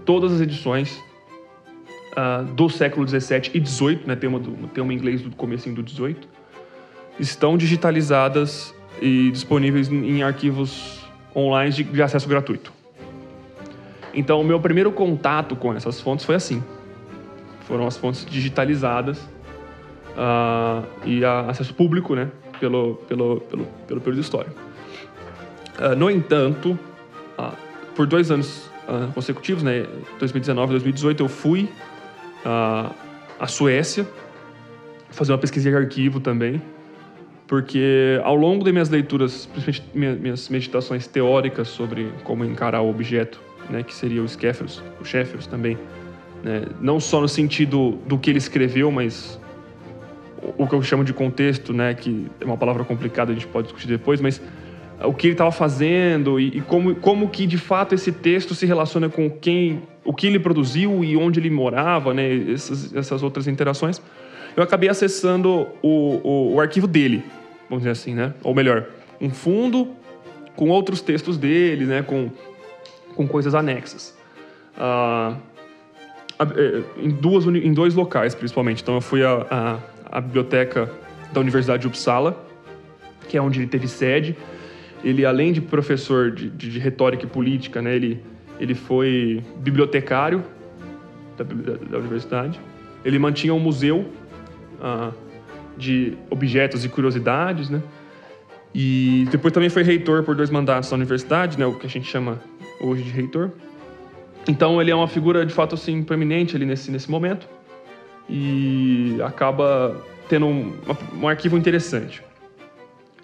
Todas 0.04 0.32
as 0.32 0.40
edições 0.40 1.02
uh, 2.12 2.44
do 2.54 2.68
século 2.68 3.06
XVII 3.06 3.50
e 3.54 3.66
XVIII, 3.66 4.00
né? 4.06 4.14
tem, 4.14 4.28
uma 4.28 4.38
do, 4.38 4.52
tem 4.68 4.82
uma 4.82 4.92
em 4.92 4.96
inglês 4.96 5.20
do 5.20 5.30
começo 5.30 5.68
do 5.70 5.88
XVIII, 5.88 6.16
estão 7.18 7.56
digitalizadas 7.56 8.74
e 9.02 9.30
disponíveis 9.32 9.90
em 9.90 10.22
arquivos 10.22 11.00
online 11.34 11.72
de, 11.72 11.82
de 11.84 12.02
acesso 12.02 12.28
gratuito. 12.28 12.72
Então, 14.14 14.40
o 14.40 14.44
meu 14.44 14.60
primeiro 14.60 14.92
contato 14.92 15.56
com 15.56 15.74
essas 15.74 16.00
fontes 16.00 16.24
foi 16.24 16.36
assim. 16.36 16.62
Foram 17.70 17.86
as 17.86 17.96
fontes 17.96 18.26
digitalizadas 18.26 19.16
uh, 20.16 20.84
e 21.04 21.24
a 21.24 21.42
acesso 21.42 21.72
público, 21.72 22.16
né, 22.16 22.28
pelo, 22.58 22.96
pelo, 23.06 23.40
pelo, 23.42 23.64
pelo 23.86 24.00
período 24.00 24.20
histórico. 24.20 24.56
Uh, 25.78 25.94
no 25.94 26.10
entanto, 26.10 26.76
uh, 27.38 27.56
por 27.94 28.08
dois 28.08 28.30
anos 28.30 28.68
consecutivos, 29.14 29.62
né, 29.62 29.86
2019 30.18 30.70
e 30.70 30.72
2018, 30.72 31.22
eu 31.22 31.28
fui 31.28 31.70
à 32.44 33.46
Suécia 33.46 34.04
fazer 35.10 35.30
uma 35.30 35.38
pesquisa 35.38 35.70
de 35.70 35.76
arquivo 35.76 36.18
também 36.18 36.60
porque 37.50 38.20
ao 38.22 38.36
longo 38.36 38.62
das 38.62 38.72
minhas 38.72 38.88
leituras, 38.88 39.46
principalmente 39.46 40.20
minhas 40.20 40.48
meditações 40.48 41.08
teóricas 41.08 41.66
sobre 41.66 42.12
como 42.22 42.44
encarar 42.44 42.80
o 42.80 42.88
objeto, 42.88 43.40
né, 43.68 43.82
que 43.82 43.92
seria 43.92 44.22
o 44.22 44.28
Skepheros, 44.28 44.80
o 45.00 45.04
Shepherus 45.04 45.48
também, 45.48 45.76
né, 46.42 46.66
não 46.80 46.98
só 47.00 47.20
no 47.20 47.28
sentido 47.28 47.98
do 48.06 48.18
que 48.18 48.30
ele 48.30 48.38
escreveu, 48.38 48.90
mas 48.90 49.38
o 50.56 50.66
que 50.66 50.74
eu 50.74 50.82
chamo 50.82 51.04
de 51.04 51.12
contexto, 51.12 51.72
né, 51.72 51.94
que 51.94 52.26
é 52.40 52.44
uma 52.44 52.56
palavra 52.56 52.84
complicada, 52.84 53.30
a 53.30 53.34
gente 53.34 53.46
pode 53.46 53.66
discutir 53.66 53.88
depois, 53.88 54.20
mas 54.20 54.40
o 55.02 55.14
que 55.14 55.28
ele 55.28 55.34
estava 55.34 55.52
fazendo 55.52 56.38
e, 56.38 56.58
e, 56.58 56.60
como, 56.60 56.94
como 56.94 57.28
que 57.28 57.46
de 57.46 57.58
fato 57.58 57.94
esse 57.94 58.12
texto 58.12 58.54
se 58.54 58.66
relaciona 58.66 59.08
com 59.08 59.30
quem, 59.30 59.82
o 60.04 60.12
que 60.12 60.26
ele 60.26 60.38
produziu 60.38 61.04
e 61.04 61.16
onde 61.16 61.40
ele 61.40 61.50
morava, 61.50 62.12
né, 62.12 62.52
essas, 62.52 62.94
essas 62.94 63.22
outras 63.22 63.46
interações, 63.46 64.00
eu 64.56 64.62
acabei 64.62 64.88
acessando 64.88 65.68
o, 65.82 66.20
o, 66.22 66.54
o 66.54 66.60
arquivo 66.60 66.86
dele, 66.86 67.22
vamos 67.68 67.82
dizer 67.82 67.90
assim, 67.90 68.14
né? 68.14 68.34
Ou 68.42 68.54
melhor, 68.54 68.86
um 69.20 69.30
fundo 69.30 69.88
com 70.56 70.68
outros 70.68 71.00
textos 71.00 71.38
dele, 71.38 71.84
né? 71.84 72.02
Com, 72.02 72.30
com 73.14 73.28
coisas 73.28 73.54
anexas. 73.54 74.16
É, 74.76 75.34
em, 76.96 77.10
duas, 77.10 77.46
em 77.46 77.72
dois 77.72 77.94
locais, 77.94 78.34
principalmente. 78.34 78.82
Então, 78.82 78.94
eu 78.94 79.00
fui 79.00 79.22
à, 79.22 80.20
biblioteca 80.20 80.90
da 81.32 81.40
Universidade 81.40 81.82
de 81.82 81.86
Uppsala, 81.86 82.44
que 83.28 83.36
é 83.36 83.42
onde 83.42 83.60
ele 83.60 83.68
teve 83.68 83.86
sede. 83.86 84.36
Ele, 85.04 85.24
além 85.24 85.52
de 85.52 85.60
professor 85.60 86.30
de, 86.30 86.50
de, 86.50 86.70
de 86.70 86.78
retórica 86.78 87.24
e 87.24 87.28
política, 87.28 87.80
né? 87.80 87.94
Ele, 87.94 88.22
ele 88.58 88.74
foi 88.74 89.42
bibliotecário 89.56 90.42
da, 91.36 91.44
da, 91.44 91.76
da 91.76 91.98
universidade. 91.98 92.60
Ele 93.04 93.18
mantinha 93.18 93.54
um 93.54 93.60
museu 93.60 94.06
ah, 94.82 95.12
de 95.76 96.16
objetos 96.28 96.84
e 96.84 96.88
curiosidades, 96.88 97.70
né? 97.70 97.82
E 98.74 99.26
depois 99.30 99.52
também 99.52 99.68
foi 99.68 99.82
reitor 99.82 100.22
por 100.22 100.34
dois 100.34 100.50
mandatos 100.50 100.90
na 100.90 100.96
universidade, 100.96 101.58
né? 101.58 101.66
O 101.66 101.74
que 101.74 101.86
a 101.86 101.90
gente 101.90 102.08
chama 102.08 102.40
hoje 102.80 103.02
de 103.02 103.10
reitor. 103.10 103.50
Então 104.50 104.82
ele 104.82 104.90
é 104.90 104.94
uma 104.94 105.06
figura 105.06 105.46
de 105.46 105.54
fato 105.54 105.76
assim 105.76 106.02
proeminente 106.02 106.56
ali 106.56 106.66
nesse 106.66 106.90
nesse 106.90 107.08
momento 107.08 107.48
e 108.28 109.16
acaba 109.24 109.96
tendo 110.28 110.46
um, 110.46 110.74
um 111.20 111.28
arquivo 111.28 111.56
interessante. 111.56 112.20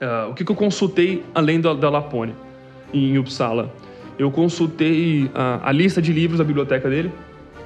Uh, 0.00 0.30
o 0.30 0.34
que, 0.34 0.44
que, 0.44 0.52
eu 0.52 0.54
consultei 0.54 1.24
além 1.34 1.60
da, 1.60 1.74
da 1.74 1.90
Lapônia 1.90 2.36
em 2.94 3.18
Uppsala? 3.18 3.74
Eu 4.16 4.30
consultei 4.30 5.24
uh, 5.24 5.30
a 5.64 5.72
lista 5.72 6.00
de 6.00 6.12
livros 6.12 6.38
da 6.38 6.44
biblioteca 6.44 6.88
dele, 6.88 7.10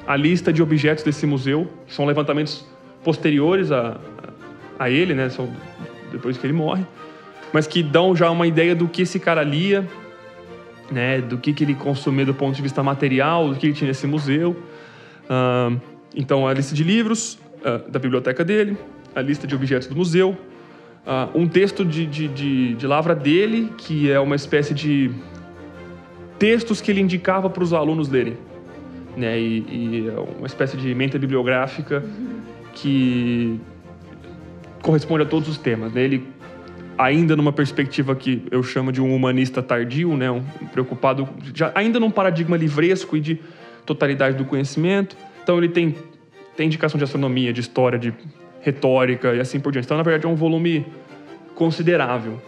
a 0.07 0.17
lista 0.17 0.51
de 0.51 0.63
objetos 0.63 1.05
desse 1.05 1.27
museu, 1.27 1.69
que 1.87 1.93
são 1.93 2.07
levantamentos 2.07 2.65
posteriores 3.05 3.71
a, 3.71 3.99
a 4.79 4.89
ele, 4.89 5.13
né? 5.13 5.29
São 5.29 5.51
depois 6.11 6.39
que 6.39 6.47
ele 6.47 6.55
morre, 6.55 6.87
mas 7.53 7.67
que 7.67 7.83
dão 7.83 8.17
já 8.17 8.31
uma 8.31 8.47
ideia 8.47 8.75
do 8.75 8.89
que 8.89 9.03
esse 9.03 9.21
cara 9.21 9.43
lia, 9.43 9.87
né? 10.91 11.21
Do 11.21 11.39
que, 11.39 11.53
que 11.53 11.65
ele 11.65 11.75
consumia 11.75 12.25
do 12.25 12.35
ponto 12.35 12.55
de 12.55 12.63
vista 12.63 12.83
material, 12.83 13.51
do 13.51 13.57
que 13.57 13.67
ele 13.67 13.75
tinha 13.75 13.89
nesse 13.89 14.07
museu. 14.07 14.57
Uh, 15.25 15.81
então, 16.15 16.47
a 16.47 16.53
lista 16.53 16.75
de 16.75 16.83
livros 16.83 17.39
uh, 17.61 17.89
da 17.91 17.99
biblioteca 17.99 18.45
dele, 18.45 18.77
a 19.15 19.21
lista 19.23 19.47
de 19.47 19.55
objetos 19.55 19.87
do 19.87 19.95
museu, 19.95 20.37
uh, 21.07 21.39
um 21.39 21.47
texto 21.47 21.85
de, 21.85 22.07
de, 22.07 22.29
de, 22.29 22.75
de 22.75 22.87
lavra 22.87 23.15
dele, 23.15 23.73
que 23.79 24.11
é 24.11 24.19
uma 24.19 24.35
espécie 24.35 24.75
de 24.75 25.11
textos 26.39 26.81
que 26.81 26.91
ele 26.91 27.01
indicava 27.01 27.49
para 27.49 27.63
os 27.63 27.73
alunos 27.73 28.09
lerem. 28.09 28.37
Né, 29.17 29.39
e, 29.39 29.59
e, 29.69 30.09
é 30.09 30.21
uma 30.39 30.47
espécie 30.47 30.77
de 30.77 30.95
menta 30.95 31.19
bibliográfica 31.19 32.03
que 32.73 33.61
corresponde 34.83 35.25
a 35.25 35.27
todos 35.27 35.49
os 35.49 35.59
temas. 35.59 35.93
Né? 35.93 36.03
Ele, 36.03 36.27
ainda 37.05 37.37
numa 37.37 37.53
perspectiva 37.53 38.15
que 38.15 38.43
eu 38.51 38.63
chamo 38.63 38.93
de 38.93 39.01
um 39.01 39.15
humanista 39.15 39.63
tardio, 39.63 40.17
né? 40.17 40.31
um 40.31 40.43
preocupado, 40.73 41.29
já, 41.55 41.73
ainda 41.75 41.99
num 41.99 42.11
paradigma 42.11 42.57
livresco 42.57 43.17
e 43.17 43.21
de 43.21 43.41
totalidade 43.87 44.37
do 44.37 44.45
conhecimento. 44.45 45.17
Então, 45.43 45.59
ele 45.59 45.69
tem, 45.69 45.95
tem 46.57 46.67
indicação 46.67 46.99
de 46.99 47.05
astronomia, 47.05 47.53
de 47.53 47.61
história, 47.61 47.99
de 47.99 48.13
retórica 48.61 49.35
e 49.35 49.41
assim 49.41 49.59
por 49.59 49.73
diante. 49.73 49.87
Então, 49.87 49.97
na 49.97 50.03
verdade, 50.03 50.27
é 50.27 50.29
um 50.29 50.37
volume 50.37 50.87
considerável. 51.55 52.41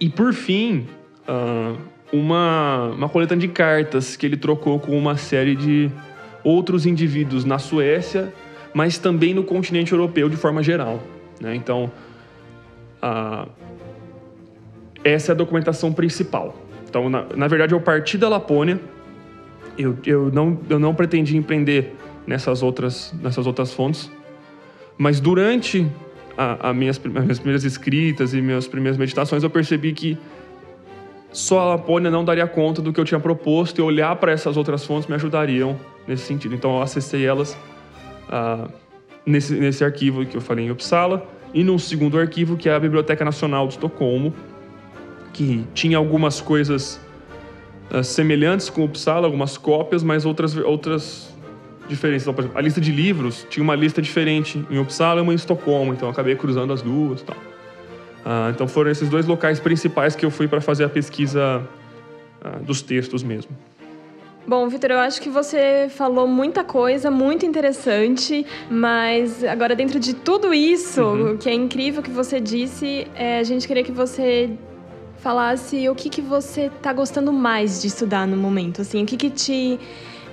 E, 0.00 0.08
por 0.08 0.32
fim, 0.32 0.86
uh, 1.28 1.76
uma, 2.12 2.90
uma 2.94 3.08
coletânea 3.08 3.46
de 3.46 3.52
cartas 3.52 4.16
que 4.16 4.26
ele 4.26 4.36
trocou 4.36 4.78
com 4.78 4.96
uma 4.96 5.16
série 5.16 5.56
de 5.56 5.90
outros 6.44 6.86
indivíduos 6.86 7.44
na 7.44 7.58
Suécia 7.58 8.32
mas 8.76 8.98
também 8.98 9.32
no 9.32 9.42
continente 9.42 9.92
europeu 9.92 10.28
de 10.28 10.36
forma 10.36 10.62
geral. 10.62 11.02
Né? 11.40 11.54
Então, 11.54 11.90
a... 13.00 13.46
essa 15.04 15.32
é 15.32 15.34
a 15.34 15.36
documentação 15.36 15.92
principal. 15.92 16.56
Então, 16.88 17.08
na, 17.08 17.26
na 17.34 17.48
verdade, 17.48 17.74
eu 17.74 17.80
parti 17.80 18.16
da 18.16 18.28
Lapônia, 18.28 18.80
eu, 19.76 19.96
eu, 20.06 20.30
não, 20.30 20.58
eu 20.68 20.78
não 20.78 20.94
pretendi 20.94 21.36
empreender 21.36 21.94
nessas 22.26 22.62
outras, 22.62 23.12
nessas 23.20 23.46
outras 23.46 23.72
fontes, 23.72 24.10
mas 24.96 25.20
durante 25.20 25.86
minhas, 26.74 27.00
as 27.04 27.24
minhas 27.24 27.38
primeiras 27.38 27.64
escritas 27.64 28.34
e 28.34 28.40
minhas 28.40 28.66
primeiras 28.66 28.98
meditações, 28.98 29.42
eu 29.42 29.50
percebi 29.50 29.92
que 29.92 30.18
só 31.32 31.60
a 31.60 31.64
Lapônia 31.64 32.10
não 32.10 32.24
daria 32.24 32.46
conta 32.46 32.80
do 32.80 32.92
que 32.92 33.00
eu 33.00 33.04
tinha 33.04 33.20
proposto 33.20 33.78
e 33.78 33.82
olhar 33.82 34.16
para 34.16 34.32
essas 34.32 34.56
outras 34.56 34.84
fontes 34.84 35.08
me 35.08 35.14
ajudariam 35.14 35.78
nesse 36.06 36.24
sentido. 36.24 36.54
Então, 36.54 36.76
eu 36.76 36.82
acessei 36.82 37.26
elas 37.26 37.56
ah, 38.28 38.68
nesse, 39.24 39.54
nesse 39.54 39.84
arquivo 39.84 40.24
que 40.24 40.36
eu 40.36 40.40
falei 40.40 40.66
em 40.66 40.70
Uppsala, 40.70 41.26
e 41.56 41.64
num 41.64 41.78
segundo 41.78 42.18
arquivo 42.18 42.54
que 42.54 42.68
é 42.68 42.74
a 42.74 42.78
Biblioteca 42.78 43.24
Nacional 43.24 43.66
de 43.66 43.72
Estocolmo, 43.72 44.34
que 45.32 45.64
tinha 45.72 45.96
algumas 45.96 46.38
coisas 46.38 47.00
ah, 47.90 48.02
semelhantes 48.02 48.68
com 48.68 48.84
Uppsala, 48.84 49.26
algumas 49.26 49.56
cópias, 49.56 50.02
mas 50.02 50.26
outras, 50.26 50.54
outras 50.54 51.34
diferenças. 51.88 52.24
Então, 52.24 52.34
por 52.34 52.42
exemplo, 52.42 52.58
a 52.58 52.60
lista 52.60 52.78
de 52.78 52.92
livros 52.92 53.46
tinha 53.48 53.64
uma 53.64 53.74
lista 53.74 54.02
diferente 54.02 54.62
em 54.70 54.78
Uppsala 54.78 55.20
e 55.20 55.22
uma 55.22 55.32
em 55.32 55.36
Estocolmo, 55.36 55.94
então 55.94 56.10
acabei 56.10 56.36
cruzando 56.36 56.74
as 56.74 56.82
duas 56.82 57.22
tal. 57.22 57.36
Ah, 58.22 58.50
então 58.54 58.68
foram 58.68 58.90
esses 58.90 59.08
dois 59.08 59.24
locais 59.24 59.58
principais 59.58 60.14
que 60.14 60.26
eu 60.26 60.30
fui 60.30 60.46
para 60.46 60.60
fazer 60.60 60.84
a 60.84 60.90
pesquisa 60.90 61.66
ah, 62.44 62.58
dos 62.60 62.82
textos 62.82 63.22
mesmo. 63.22 63.56
Bom, 64.48 64.68
Vitor, 64.68 64.92
eu 64.92 64.98
acho 64.98 65.20
que 65.20 65.28
você 65.28 65.88
falou 65.90 66.28
muita 66.28 66.62
coisa, 66.62 67.10
muito 67.10 67.44
interessante, 67.44 68.46
mas 68.70 69.42
agora 69.42 69.74
dentro 69.74 69.98
de 69.98 70.14
tudo 70.14 70.54
isso, 70.54 71.02
uhum. 71.02 71.36
que 71.36 71.48
é 71.48 71.52
incrível 71.52 72.00
que 72.00 72.12
você 72.12 72.40
disse, 72.40 73.08
é, 73.16 73.40
a 73.40 73.42
gente 73.42 73.66
queria 73.66 73.82
que 73.82 73.90
você 73.90 74.50
falasse 75.18 75.88
o 75.88 75.96
que, 75.96 76.08
que 76.08 76.22
você 76.22 76.66
está 76.66 76.92
gostando 76.92 77.32
mais 77.32 77.82
de 77.82 77.88
estudar 77.88 78.24
no 78.24 78.36
momento, 78.36 78.82
assim, 78.82 79.02
o 79.02 79.06
que, 79.06 79.16
que 79.16 79.30
te 79.30 79.80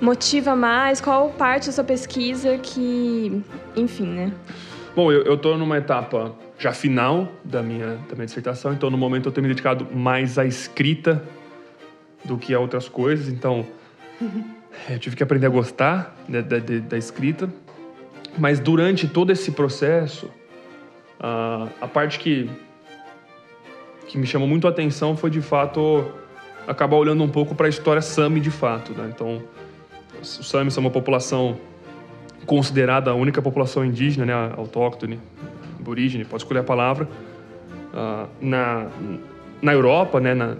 motiva 0.00 0.54
mais, 0.54 1.00
qual 1.00 1.30
parte 1.30 1.66
da 1.66 1.72
sua 1.72 1.82
pesquisa 1.82 2.56
que, 2.58 3.42
enfim, 3.74 4.06
né? 4.06 4.32
Bom, 4.94 5.10
eu 5.10 5.34
estou 5.34 5.58
numa 5.58 5.78
etapa 5.78 6.32
já 6.56 6.72
final 6.72 7.26
da 7.42 7.64
minha, 7.64 7.96
da 8.08 8.14
minha 8.14 8.26
dissertação, 8.26 8.72
então 8.72 8.88
no 8.90 8.96
momento 8.96 9.28
eu 9.28 9.32
tenho 9.32 9.42
me 9.42 9.52
dedicado 9.52 9.88
mais 9.92 10.38
à 10.38 10.46
escrita 10.46 11.20
do 12.24 12.38
que 12.38 12.54
a 12.54 12.60
outras 12.60 12.88
coisas, 12.88 13.28
então 13.28 13.66
eu 14.88 14.98
tive 14.98 15.16
que 15.16 15.22
aprender 15.22 15.46
a 15.46 15.50
gostar 15.50 16.16
da, 16.28 16.40
da, 16.40 16.58
da 16.58 16.98
escrita, 16.98 17.48
mas 18.38 18.58
durante 18.58 19.06
todo 19.06 19.30
esse 19.30 19.52
processo, 19.52 20.30
a, 21.18 21.88
parte 21.88 22.18
que, 22.18 22.50
que 24.06 24.18
me 24.18 24.26
chamou 24.26 24.46
muito 24.46 24.66
a 24.66 24.70
atenção 24.70 25.16
foi 25.16 25.30
de 25.30 25.40
fato 25.40 26.04
acabar 26.66 26.96
olhando 26.96 27.22
um 27.22 27.28
pouco 27.28 27.54
para 27.54 27.66
a 27.66 27.68
história 27.68 28.02
Sami 28.02 28.40
de 28.40 28.50
fato. 28.50 28.92
Né? 28.92 29.10
Então, 29.14 29.42
os 30.20 30.48
Samis 30.48 30.74
são 30.74 30.82
uma 30.82 30.90
população 30.90 31.58
considerada 32.46 33.10
a 33.10 33.14
única 33.14 33.40
população 33.40 33.84
indígena, 33.84 34.26
né, 34.26 34.54
autóctone, 34.56 35.18
aborígene, 35.78 36.24
pode 36.24 36.42
escolher 36.42 36.60
a 36.60 36.64
palavra, 36.64 37.08
uh, 37.92 38.28
na, 38.40 38.88
na 39.62 39.72
Europa, 39.72 40.20
né, 40.20 40.34
na, 40.34 40.56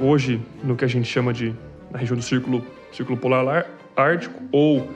hoje 0.00 0.40
no 0.64 0.74
que 0.74 0.84
a 0.84 0.88
gente 0.88 1.06
chama 1.06 1.32
de 1.32 1.54
na 1.92 1.98
região 1.98 2.16
do 2.16 2.22
Círculo 2.22 2.64
Círculo 2.92 3.18
Polar 3.18 3.66
Ártico, 3.96 4.42
ou 4.50 4.88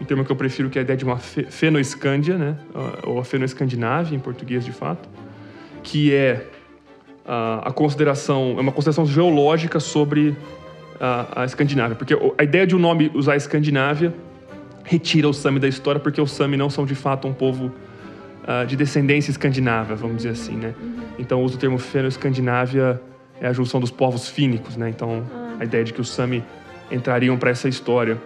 o 0.00 0.04
termo 0.04 0.24
que 0.24 0.32
eu 0.32 0.36
prefiro, 0.36 0.68
que 0.68 0.78
é 0.78 0.80
a 0.80 0.84
ideia 0.84 0.96
de 0.96 1.04
uma 1.04 1.18
fenoescândia, 1.18 2.36
né? 2.36 2.56
ou 3.04 3.18
a 3.18 3.24
fenoescandinávia, 3.24 4.16
em 4.16 4.18
português 4.18 4.64
de 4.64 4.72
fato, 4.72 5.08
que 5.82 6.12
é 6.12 6.46
a, 7.24 7.68
a 7.68 7.72
consideração, 7.72 8.56
é 8.58 8.60
uma 8.60 8.72
consideração 8.72 9.06
geológica 9.06 9.78
sobre 9.78 10.36
a, 11.00 11.42
a 11.42 11.44
Escandinávia. 11.44 11.96
Porque 11.96 12.14
a 12.36 12.42
ideia 12.42 12.66
de 12.66 12.74
o 12.74 12.78
um 12.78 12.80
nome 12.80 13.10
usar 13.14 13.36
Escandinávia 13.36 14.12
retira 14.84 15.28
o 15.28 15.32
Sami 15.32 15.60
da 15.60 15.68
história, 15.68 16.00
porque 16.00 16.20
os 16.20 16.32
Sami 16.32 16.56
não 16.56 16.68
são 16.68 16.84
de 16.84 16.94
fato 16.94 17.28
um 17.28 17.32
povo 17.32 17.72
uh, 18.42 18.66
de 18.66 18.76
descendência 18.76 19.30
escandinava, 19.30 19.94
vamos 19.94 20.18
dizer 20.18 20.30
assim, 20.30 20.56
né? 20.56 20.74
Então, 21.18 21.40
o 21.40 21.44
uso 21.44 21.56
do 21.56 21.60
termo 21.60 21.78
feno-escandinávia 21.78 23.00
é 23.40 23.46
a 23.46 23.52
junção 23.52 23.80
dos 23.80 23.90
povos 23.90 24.28
fínicos, 24.28 24.76
né? 24.76 24.88
Então, 24.88 25.24
a 25.58 25.64
ideia 25.64 25.84
de 25.84 25.92
que 25.92 26.00
os 26.00 26.08
Sami 26.08 26.42
entrariam 26.92 27.36
para 27.36 27.50
essa 27.50 27.68
história. 27.68 28.20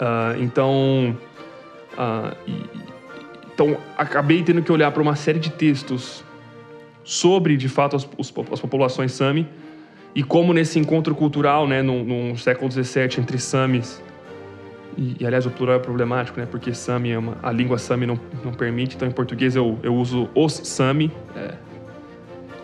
Uh, 0.00 0.42
então, 0.42 1.16
uh, 1.92 2.36
e, 2.46 2.64
então, 3.54 3.76
acabei 3.96 4.42
tendo 4.42 4.60
que 4.62 4.70
olhar 4.70 4.90
para 4.90 5.00
uma 5.00 5.16
série 5.16 5.38
de 5.38 5.50
textos 5.50 6.22
sobre, 7.02 7.56
de 7.56 7.68
fato, 7.68 7.96
as, 7.96 8.06
as 8.52 8.60
populações 8.60 9.12
Sami 9.12 9.48
e 10.14 10.22
como 10.22 10.52
nesse 10.52 10.78
encontro 10.78 11.14
cultural, 11.14 11.66
né, 11.66 11.80
no, 11.80 12.04
no 12.04 12.36
século 12.36 12.70
XVII, 12.70 13.18
entre 13.18 13.38
Samis 13.38 14.02
e, 14.96 15.16
e, 15.20 15.26
aliás, 15.26 15.44
o 15.44 15.50
plural 15.50 15.76
é 15.76 15.78
problemático, 15.78 16.40
né? 16.40 16.46
Porque 16.46 16.72
Sami 16.72 17.10
é 17.10 17.18
uma, 17.18 17.36
a 17.42 17.52
língua 17.52 17.76
Sami 17.76 18.06
não, 18.06 18.18
não 18.42 18.52
permite, 18.52 18.96
então 18.96 19.06
em 19.06 19.10
português 19.10 19.54
eu, 19.54 19.78
eu 19.82 19.94
uso 19.94 20.28
os 20.34 20.54
Sami. 20.54 21.12
É, 21.36 21.54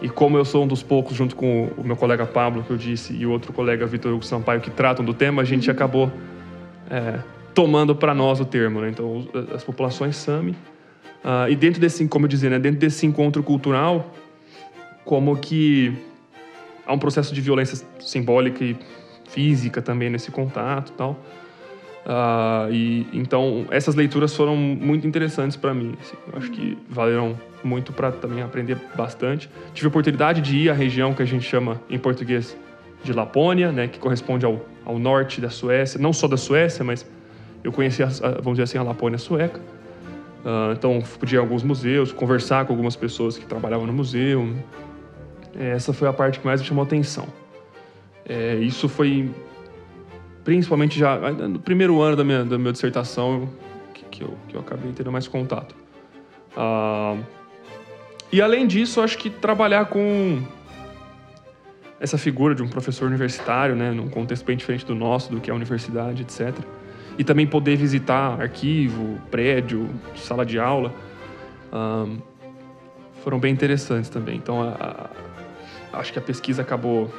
e 0.02 0.08
como 0.08 0.36
eu 0.36 0.44
sou 0.44 0.64
um 0.64 0.66
dos 0.66 0.82
poucos, 0.82 1.16
junto 1.16 1.36
com 1.36 1.70
o 1.76 1.84
meu 1.84 1.96
colega 1.96 2.26
Pablo, 2.26 2.64
que 2.64 2.70
eu 2.70 2.76
disse, 2.76 3.14
e 3.14 3.24
o 3.24 3.30
outro 3.30 3.52
colega 3.52 3.86
Vitor 3.86 4.12
Hugo 4.12 4.24
Sampaio, 4.24 4.60
que 4.60 4.70
tratam 4.70 5.04
do 5.04 5.14
tema, 5.14 5.42
a 5.42 5.44
gente 5.44 5.70
acabou 5.70 6.10
é, 6.90 7.20
tomando 7.54 7.94
para 7.94 8.12
nós 8.12 8.40
o 8.40 8.44
termo. 8.44 8.80
Né? 8.80 8.90
Então, 8.90 9.28
as 9.54 9.62
populações 9.62 10.16
Sami. 10.16 10.56
Uh, 11.24 11.48
e 11.48 11.54
dentro 11.54 11.80
desse, 11.80 12.06
como 12.08 12.24
eu 12.24 12.28
dizia, 12.28 12.50
né? 12.50 12.58
dentro 12.58 12.80
desse 12.80 13.06
encontro 13.06 13.44
cultural, 13.44 14.12
como 15.04 15.36
que 15.36 15.96
há 16.84 16.92
um 16.92 16.98
processo 16.98 17.32
de 17.32 17.40
violência 17.40 17.86
simbólica 18.00 18.64
e 18.64 18.76
física 19.28 19.80
também 19.80 20.10
nesse 20.10 20.32
contato 20.32 20.92
tal. 20.92 21.16
Uh, 22.04 22.72
e 22.72 23.06
então 23.12 23.64
essas 23.70 23.94
leituras 23.94 24.34
foram 24.34 24.56
muito 24.56 25.06
interessantes 25.06 25.56
para 25.56 25.72
mim. 25.72 25.94
Assim, 26.00 26.16
eu 26.32 26.38
acho 26.38 26.50
que 26.50 26.76
valeram 26.88 27.38
muito 27.62 27.92
para 27.92 28.10
também 28.10 28.42
aprender 28.42 28.76
bastante. 28.96 29.48
Tive 29.72 29.86
a 29.86 29.88
oportunidade 29.88 30.40
de 30.40 30.56
ir 30.56 30.70
à 30.70 30.72
região 30.72 31.14
que 31.14 31.22
a 31.22 31.26
gente 31.26 31.44
chama 31.44 31.80
em 31.88 31.98
português 31.98 32.56
de 33.04 33.12
Lapônia, 33.12 33.72
né, 33.72 33.88
que 33.88 33.98
corresponde 33.98 34.44
ao, 34.44 34.60
ao 34.84 34.98
norte 34.98 35.40
da 35.40 35.50
Suécia, 35.50 36.00
não 36.00 36.12
só 36.12 36.28
da 36.28 36.36
Suécia, 36.36 36.84
mas 36.84 37.06
eu 37.62 37.72
conheci, 37.72 38.02
a, 38.02 38.06
vamos 38.06 38.52
dizer 38.52 38.62
assim, 38.64 38.78
a 38.78 38.82
Lapônia 38.82 39.18
sueca. 39.18 39.60
Uh, 40.44 40.72
então 40.72 41.00
podia 41.20 41.38
a 41.38 41.42
alguns 41.42 41.62
museus, 41.62 42.12
conversar 42.12 42.64
com 42.64 42.72
algumas 42.72 42.96
pessoas 42.96 43.38
que 43.38 43.46
trabalhavam 43.46 43.86
no 43.86 43.92
museu. 43.92 44.52
Essa 45.56 45.92
foi 45.92 46.08
a 46.08 46.12
parte 46.12 46.40
que 46.40 46.46
mais 46.46 46.60
me 46.60 46.66
chamou 46.66 46.82
a 46.82 46.86
atenção. 46.86 47.26
É, 48.28 48.56
isso 48.56 48.88
foi 48.88 49.30
principalmente 50.44 50.98
já 50.98 51.18
no 51.32 51.58
primeiro 51.58 52.00
ano 52.00 52.16
da 52.16 52.24
minha, 52.24 52.44
da 52.44 52.58
minha 52.58 52.72
dissertação, 52.72 53.48
que, 53.94 54.04
que, 54.04 54.22
eu, 54.22 54.36
que 54.48 54.54
eu 54.56 54.60
acabei 54.60 54.92
tendo 54.92 55.12
mais 55.12 55.28
contato. 55.28 55.74
Ah, 56.56 57.16
e 58.30 58.40
além 58.40 58.66
disso, 58.66 59.00
acho 59.00 59.18
que 59.18 59.28
trabalhar 59.28 59.86
com 59.86 60.42
essa 62.00 62.18
figura 62.18 62.54
de 62.54 62.62
um 62.62 62.68
professor 62.68 63.06
universitário, 63.06 63.76
né, 63.76 63.92
num 63.92 64.08
contexto 64.08 64.44
bem 64.44 64.56
diferente 64.56 64.84
do 64.84 64.94
nosso, 64.94 65.30
do 65.30 65.40
que 65.40 65.50
é 65.50 65.52
a 65.52 65.54
universidade, 65.54 66.22
etc. 66.22 66.52
E 67.16 67.22
também 67.22 67.46
poder 67.46 67.76
visitar 67.76 68.40
arquivo, 68.40 69.20
prédio, 69.30 69.88
sala 70.16 70.44
de 70.44 70.58
aula, 70.58 70.92
um, 71.72 72.18
foram 73.22 73.38
bem 73.38 73.52
interessantes 73.52 74.10
também. 74.10 74.36
Então, 74.36 74.62
a, 74.62 75.10
a, 75.92 75.98
acho 76.00 76.12
que 76.12 76.18
a 76.18 76.22
pesquisa 76.22 76.62
acabou 76.62 77.12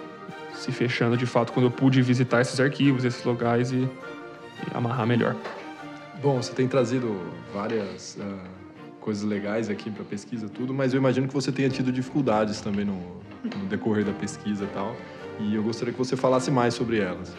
se 0.53 0.71
fechando 0.71 1.17
de 1.17 1.25
fato 1.25 1.51
quando 1.51 1.65
eu 1.65 1.71
pude 1.71 2.01
visitar 2.01 2.41
esses 2.41 2.59
arquivos, 2.59 3.03
esses 3.03 3.23
locais 3.23 3.71
e, 3.71 3.77
e 3.77 3.89
amarrar 4.73 5.05
melhor. 5.05 5.35
Bom, 6.21 6.41
você 6.41 6.53
tem 6.53 6.67
trazido 6.67 7.19
várias 7.53 8.17
uh, 8.19 8.39
coisas 8.99 9.23
legais 9.23 9.69
aqui 9.69 9.91
para 9.91 10.03
pesquisa, 10.05 10.47
tudo, 10.47 10.73
mas 10.73 10.93
eu 10.93 10.99
imagino 10.99 11.27
que 11.27 11.33
você 11.33 11.51
tenha 11.51 11.69
tido 11.69 11.91
dificuldades 11.91 12.61
também 12.61 12.85
no, 12.85 12.99
no 13.43 13.65
decorrer 13.67 14.05
da 14.05 14.13
pesquisa 14.13 14.63
e 14.63 14.67
tal. 14.67 14.95
E 15.39 15.55
eu 15.55 15.63
gostaria 15.63 15.91
que 15.91 15.99
você 15.99 16.15
falasse 16.15 16.49
mais 16.49 16.73
sobre 16.73 16.99
elas. 16.99 17.35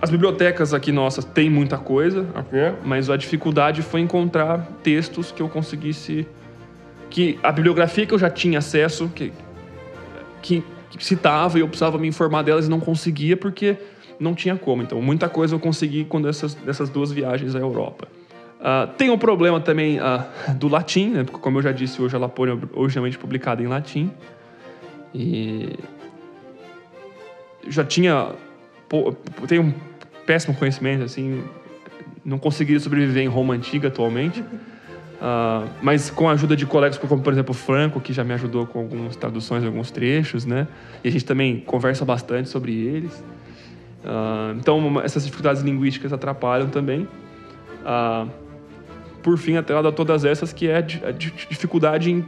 As 0.00 0.08
bibliotecas 0.08 0.72
aqui 0.72 0.90
nossas 0.90 1.24
têm 1.24 1.50
muita 1.50 1.76
coisa 1.76 2.26
ver, 2.50 2.74
mas 2.82 3.10
a 3.10 3.16
dificuldade 3.16 3.82
foi 3.82 4.00
encontrar 4.00 4.66
textos 4.82 5.30
que 5.30 5.42
eu 5.42 5.48
conseguisse 5.48 6.26
que 7.10 7.38
a 7.42 7.52
bibliografia 7.52 8.06
que 8.06 8.14
eu 8.14 8.18
já 8.18 8.30
tinha 8.30 8.60
acesso, 8.60 9.10
que, 9.14 9.30
que 10.40 10.64
que 10.90 11.04
citava 11.04 11.58
e 11.58 11.62
eu 11.62 11.68
precisava 11.68 11.98
me 11.98 12.08
informar 12.08 12.42
delas 12.42 12.66
e 12.66 12.70
não 12.70 12.80
conseguia 12.80 13.36
porque 13.36 13.76
não 14.18 14.34
tinha 14.34 14.56
como. 14.56 14.82
Então, 14.82 15.00
muita 15.00 15.28
coisa 15.28 15.54
eu 15.54 15.60
consegui 15.60 16.04
quando 16.04 16.28
essas, 16.28 16.54
dessas 16.54 16.90
duas 16.90 17.10
viagens 17.10 17.54
à 17.54 17.58
Europa. 17.58 18.08
Uh, 18.60 18.86
tem 18.98 19.08
o 19.08 19.14
um 19.14 19.18
problema 19.18 19.58
também 19.58 19.98
uh, 19.98 20.54
do 20.54 20.68
latim, 20.68 21.10
né? 21.10 21.24
Porque, 21.24 21.40
como 21.40 21.58
eu 21.58 21.62
já 21.62 21.72
disse, 21.72 22.02
hoje 22.02 22.14
a 22.14 22.18
Lapônia 22.18 22.52
é 22.52 22.78
originalmente 22.78 23.16
publicada 23.16 23.62
em 23.62 23.66
latim. 23.66 24.10
E 25.14 25.78
já 27.66 27.84
tinha 27.84 28.28
tenho 29.46 29.62
um 29.62 29.74
péssimo 30.26 30.54
conhecimento 30.56 31.04
assim 31.04 31.44
não 32.24 32.38
conseguiria 32.38 32.80
sobreviver 32.80 33.22
em 33.22 33.28
Roma 33.28 33.54
antiga 33.54 33.88
atualmente 33.88 34.44
Uh, 35.20 35.68
mas 35.82 36.08
com 36.08 36.30
a 36.30 36.32
ajuda 36.32 36.56
de 36.56 36.64
colegas 36.64 36.96
como, 36.96 37.20
por 37.20 37.30
exemplo, 37.30 37.50
o 37.50 37.54
Franco, 37.54 38.00
que 38.00 38.10
já 38.10 38.24
me 38.24 38.32
ajudou 38.32 38.66
com 38.66 38.78
algumas 38.78 39.16
traduções, 39.16 39.62
alguns 39.62 39.90
trechos, 39.90 40.46
né? 40.46 40.66
E 41.04 41.08
a 41.08 41.12
gente 41.12 41.26
também 41.26 41.60
conversa 41.60 42.06
bastante 42.06 42.48
sobre 42.48 42.72
eles. 42.72 43.12
Uh, 44.02 44.56
então, 44.58 44.98
essas 45.02 45.24
dificuldades 45.24 45.60
linguísticas 45.60 46.10
atrapalham 46.10 46.70
também. 46.70 47.06
Uh, 47.82 48.30
por 49.22 49.36
fim, 49.36 49.56
até 49.56 49.78
lá 49.78 49.92
todas 49.92 50.24
essas, 50.24 50.54
que 50.54 50.68
é 50.68 50.78
a 50.78 50.80
dificuldade 50.80 52.10
em, 52.10 52.24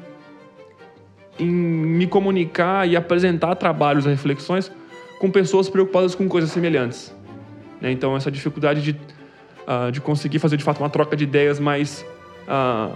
em 1.40 1.50
me 1.50 2.06
comunicar 2.06 2.86
e 2.86 2.94
apresentar 2.94 3.54
trabalhos 3.54 4.04
e 4.04 4.10
reflexões 4.10 4.70
com 5.18 5.30
pessoas 5.30 5.70
preocupadas 5.70 6.14
com 6.14 6.28
coisas 6.28 6.50
semelhantes. 6.50 7.14
Né? 7.80 7.90
Então, 7.90 8.14
essa 8.14 8.30
dificuldade 8.30 8.82
de, 8.82 8.96
de 9.90 10.00
conseguir 10.02 10.38
fazer, 10.38 10.58
de 10.58 10.64
fato, 10.64 10.80
uma 10.80 10.90
troca 10.90 11.16
de 11.16 11.24
ideias 11.24 11.58
mais 11.58 12.04
ah, 12.46 12.90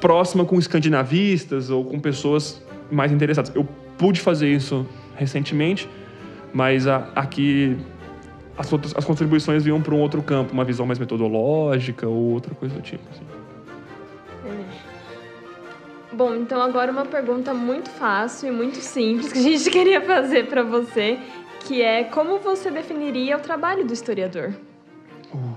próxima 0.00 0.44
com 0.44 0.58
escandinavistas 0.58 1.70
ou 1.70 1.84
com 1.84 1.98
pessoas 2.00 2.62
mais 2.90 3.12
interessadas. 3.12 3.54
Eu 3.54 3.66
pude 3.98 4.20
fazer 4.20 4.48
isso 4.48 4.86
recentemente, 5.16 5.88
mas 6.52 6.86
a, 6.86 7.08
aqui 7.14 7.76
as, 8.56 8.72
outras, 8.72 8.94
as 8.96 9.04
contribuições 9.04 9.62
vinham 9.62 9.80
para 9.80 9.94
um 9.94 10.00
outro 10.00 10.22
campo, 10.22 10.52
uma 10.52 10.64
visão 10.64 10.86
mais 10.86 10.98
metodológica 10.98 12.08
ou 12.08 12.32
outra 12.32 12.54
coisa 12.54 12.74
do 12.74 12.82
tipo. 12.82 13.04
Assim. 13.10 13.24
Bom, 16.12 16.34
então 16.34 16.60
agora 16.60 16.90
uma 16.90 17.06
pergunta 17.06 17.54
muito 17.54 17.88
fácil 17.88 18.48
e 18.48 18.50
muito 18.50 18.78
simples 18.78 19.32
que 19.32 19.38
a 19.38 19.42
gente 19.42 19.68
queria 19.70 20.00
fazer 20.00 20.46
para 20.48 20.62
você, 20.62 21.18
que 21.60 21.80
é 21.80 22.04
como 22.04 22.38
você 22.38 22.70
definiria 22.70 23.36
o 23.36 23.40
trabalho 23.40 23.86
do 23.86 23.92
historiador? 23.92 24.52
Uh, 25.32 25.54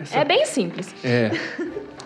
essa... 0.00 0.18
É 0.18 0.24
bem 0.24 0.44
simples. 0.44 0.94
É. 1.04 1.30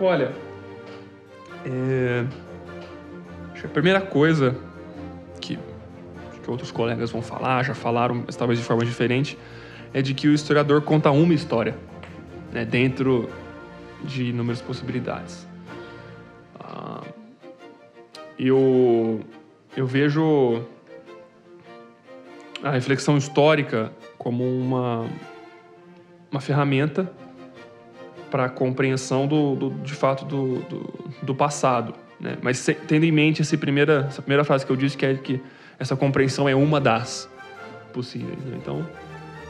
Olha, 0.00 0.32
é... 1.62 2.24
acho 3.52 3.60
que 3.60 3.66
a 3.66 3.70
primeira 3.70 4.00
coisa 4.00 4.56
que, 5.42 5.58
que 6.42 6.50
outros 6.50 6.70
colegas 6.70 7.10
vão 7.10 7.20
falar, 7.20 7.62
já 7.62 7.74
falaram, 7.74 8.22
mas 8.24 8.34
talvez 8.34 8.58
de 8.58 8.64
forma 8.64 8.82
diferente, 8.82 9.36
é 9.92 10.00
de 10.00 10.14
que 10.14 10.26
o 10.26 10.32
historiador 10.32 10.80
conta 10.80 11.10
uma 11.10 11.34
história, 11.34 11.76
né, 12.50 12.64
dentro 12.64 13.28
de 14.02 14.30
inúmeras 14.30 14.62
possibilidades. 14.62 15.46
Ah, 16.58 17.02
eu, 18.38 19.20
eu 19.76 19.86
vejo 19.86 20.62
a 22.62 22.70
reflexão 22.70 23.18
histórica 23.18 23.92
como 24.16 24.44
uma, 24.44 25.06
uma 26.30 26.40
ferramenta 26.40 27.12
para 28.30 28.44
a 28.44 28.48
compreensão 28.48 29.26
do, 29.26 29.54
do, 29.54 29.70
de 29.82 29.94
fato 29.94 30.24
do, 30.24 30.60
do, 30.60 30.94
do 31.22 31.34
passado. 31.34 31.94
Né? 32.18 32.36
Mas 32.42 32.58
se, 32.58 32.74
tendo 32.74 33.04
em 33.04 33.12
mente 33.12 33.42
essa 33.42 33.56
primeira, 33.56 34.06
essa 34.08 34.22
primeira 34.22 34.44
frase 34.44 34.64
que 34.64 34.70
eu 34.70 34.76
disse, 34.76 34.96
que 34.96 35.06
é 35.06 35.14
que 35.14 35.40
essa 35.78 35.96
compreensão 35.96 36.48
é 36.48 36.54
uma 36.54 36.80
das 36.80 37.28
possíveis. 37.92 38.38
Né? 38.44 38.58
Então, 38.60 38.86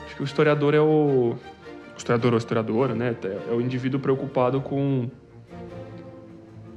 acho 0.06 0.16
que 0.16 0.22
o 0.22 0.24
historiador 0.24 0.74
é 0.74 0.80
o, 0.80 1.34
o 1.34 1.96
historiador 1.96 2.32
ou 2.32 2.38
historiadora, 2.38 2.94
né? 2.94 3.14
É 3.50 3.52
o 3.52 3.60
indivíduo 3.60 4.00
preocupado 4.00 4.60
com 4.60 5.10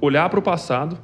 olhar 0.02 0.28
para 0.30 0.40
o 0.40 0.42
passado, 0.42 0.98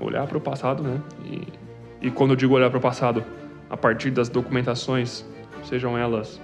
olhar 0.00 0.26
para 0.26 0.38
o 0.38 0.40
passado, 0.40 0.82
né? 0.82 1.00
E, 1.24 2.06
e 2.08 2.10
quando 2.10 2.30
eu 2.30 2.36
digo 2.36 2.54
olhar 2.54 2.70
para 2.70 2.78
o 2.78 2.82
passado, 2.82 3.24
a 3.70 3.76
partir 3.76 4.10
das 4.10 4.28
documentações, 4.28 5.24
sejam 5.64 5.96
elas 5.96 6.40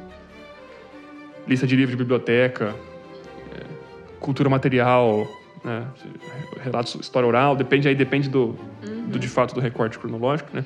lista 1.46 1.66
de 1.66 1.74
livro 1.74 1.96
de 1.96 1.96
biblioteca, 1.96 2.74
cultura 4.20 4.48
material, 4.48 5.26
né? 5.64 5.86
relatos, 6.62 6.94
história 6.94 7.26
oral, 7.26 7.56
depende 7.56 7.88
aí 7.88 7.94
depende 7.94 8.28
do, 8.28 8.56
uhum. 8.86 9.08
do 9.08 9.18
de 9.18 9.28
fato 9.28 9.54
do 9.54 9.60
recorte 9.60 9.98
cronológico, 9.98 10.50
né? 10.52 10.64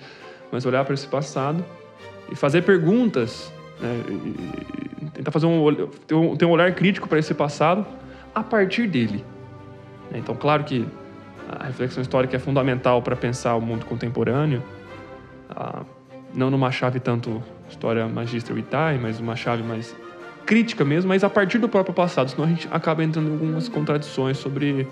Mas 0.51 0.67
olhar 0.67 0.85
para 0.85 0.95
esse 0.95 1.07
passado 1.07 1.65
e 2.31 2.37
fazer 2.37 2.63
perguntas, 2.63 3.53
né? 3.81 4.03
E 5.01 5.11
tentar 5.11 5.31
fazer 5.31 5.47
um 5.47 5.89
ter, 6.07 6.15
um 6.15 6.37
ter 6.37 6.45
um 6.45 6.51
olhar 6.51 6.73
crítico 6.75 7.09
para 7.09 7.19
esse 7.19 7.35
passado 7.35 7.87
a 8.35 8.43
partir 8.43 8.87
dele. 8.87 9.25
Né? 10.11 10.19
Então, 10.19 10.35
claro 10.35 10.65
que 10.65 10.87
a 11.49 11.65
reflexão 11.65 12.01
histórica 12.01 12.37
é 12.37 12.39
fundamental 12.39 13.03
para 13.03 13.17
pensar 13.17 13.57
o 13.57 13.61
mundo 13.61 13.85
contemporâneo, 13.85 14.63
ah, 15.51 15.83
não 16.35 16.51
numa 16.51 16.71
chave 16.71 16.99
tanto 16.99 17.43
história 17.69 18.07
magistra 18.09 18.59
Itai, 18.59 18.99
mas 18.99 19.21
uma 19.21 19.37
chave 19.37 19.63
mais 19.63 19.95
crítica 20.47 20.85
mesmo, 20.85 21.09
mas 21.09 21.25
a 21.25 21.31
partir 21.31 21.59
do 21.59 21.69
próprio 21.69 21.95
passado, 21.95 22.31
senão 22.31 22.45
a 22.45 22.49
gente 22.49 22.69
acaba 22.71 23.03
entrando 23.03 23.29
em 23.29 23.33
algumas 23.33 23.69
contradições 23.69 24.37
sobre 24.39 24.87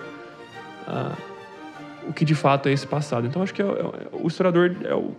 uh, 0.87 1.17
o 2.09 2.13
que 2.13 2.25
de 2.25 2.35
fato 2.35 2.69
é 2.69 2.73
esse 2.73 2.87
passado. 2.87 3.27
Então, 3.27 3.43
acho 3.43 3.55
que 3.55 3.63
é, 3.63 3.65
é, 3.65 4.09
o 4.13 4.27
historiador 4.27 4.77
é 4.85 4.95
o, 4.95 5.13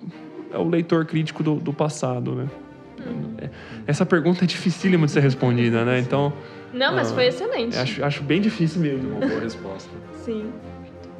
é 0.54 0.58
o 0.58 0.68
leitor 0.68 1.06
crítico 1.06 1.44
do, 1.44 1.56
do 1.56 1.74
passado, 1.74 2.36
né? 2.36 2.48
Uhum. 3.06 3.50
Essa 3.88 4.06
pergunta 4.06 4.44
é 4.44 4.48
dificílima 4.48 5.06
de 5.06 5.12
ser 5.12 5.22
respondida, 5.22 5.84
né? 5.84 6.00
Então... 6.00 6.32
Não, 6.74 6.94
mas 6.94 7.12
uh, 7.12 7.16
foi 7.16 7.28
excelente. 7.28 7.78
Acho, 7.78 8.04
acho 8.04 8.24
bem 8.24 8.42
difícil 8.42 8.82
mesmo. 8.82 9.18
Uma 9.18 9.28
boa 9.28 9.40
resposta. 9.42 9.90
Sim. 10.24 10.52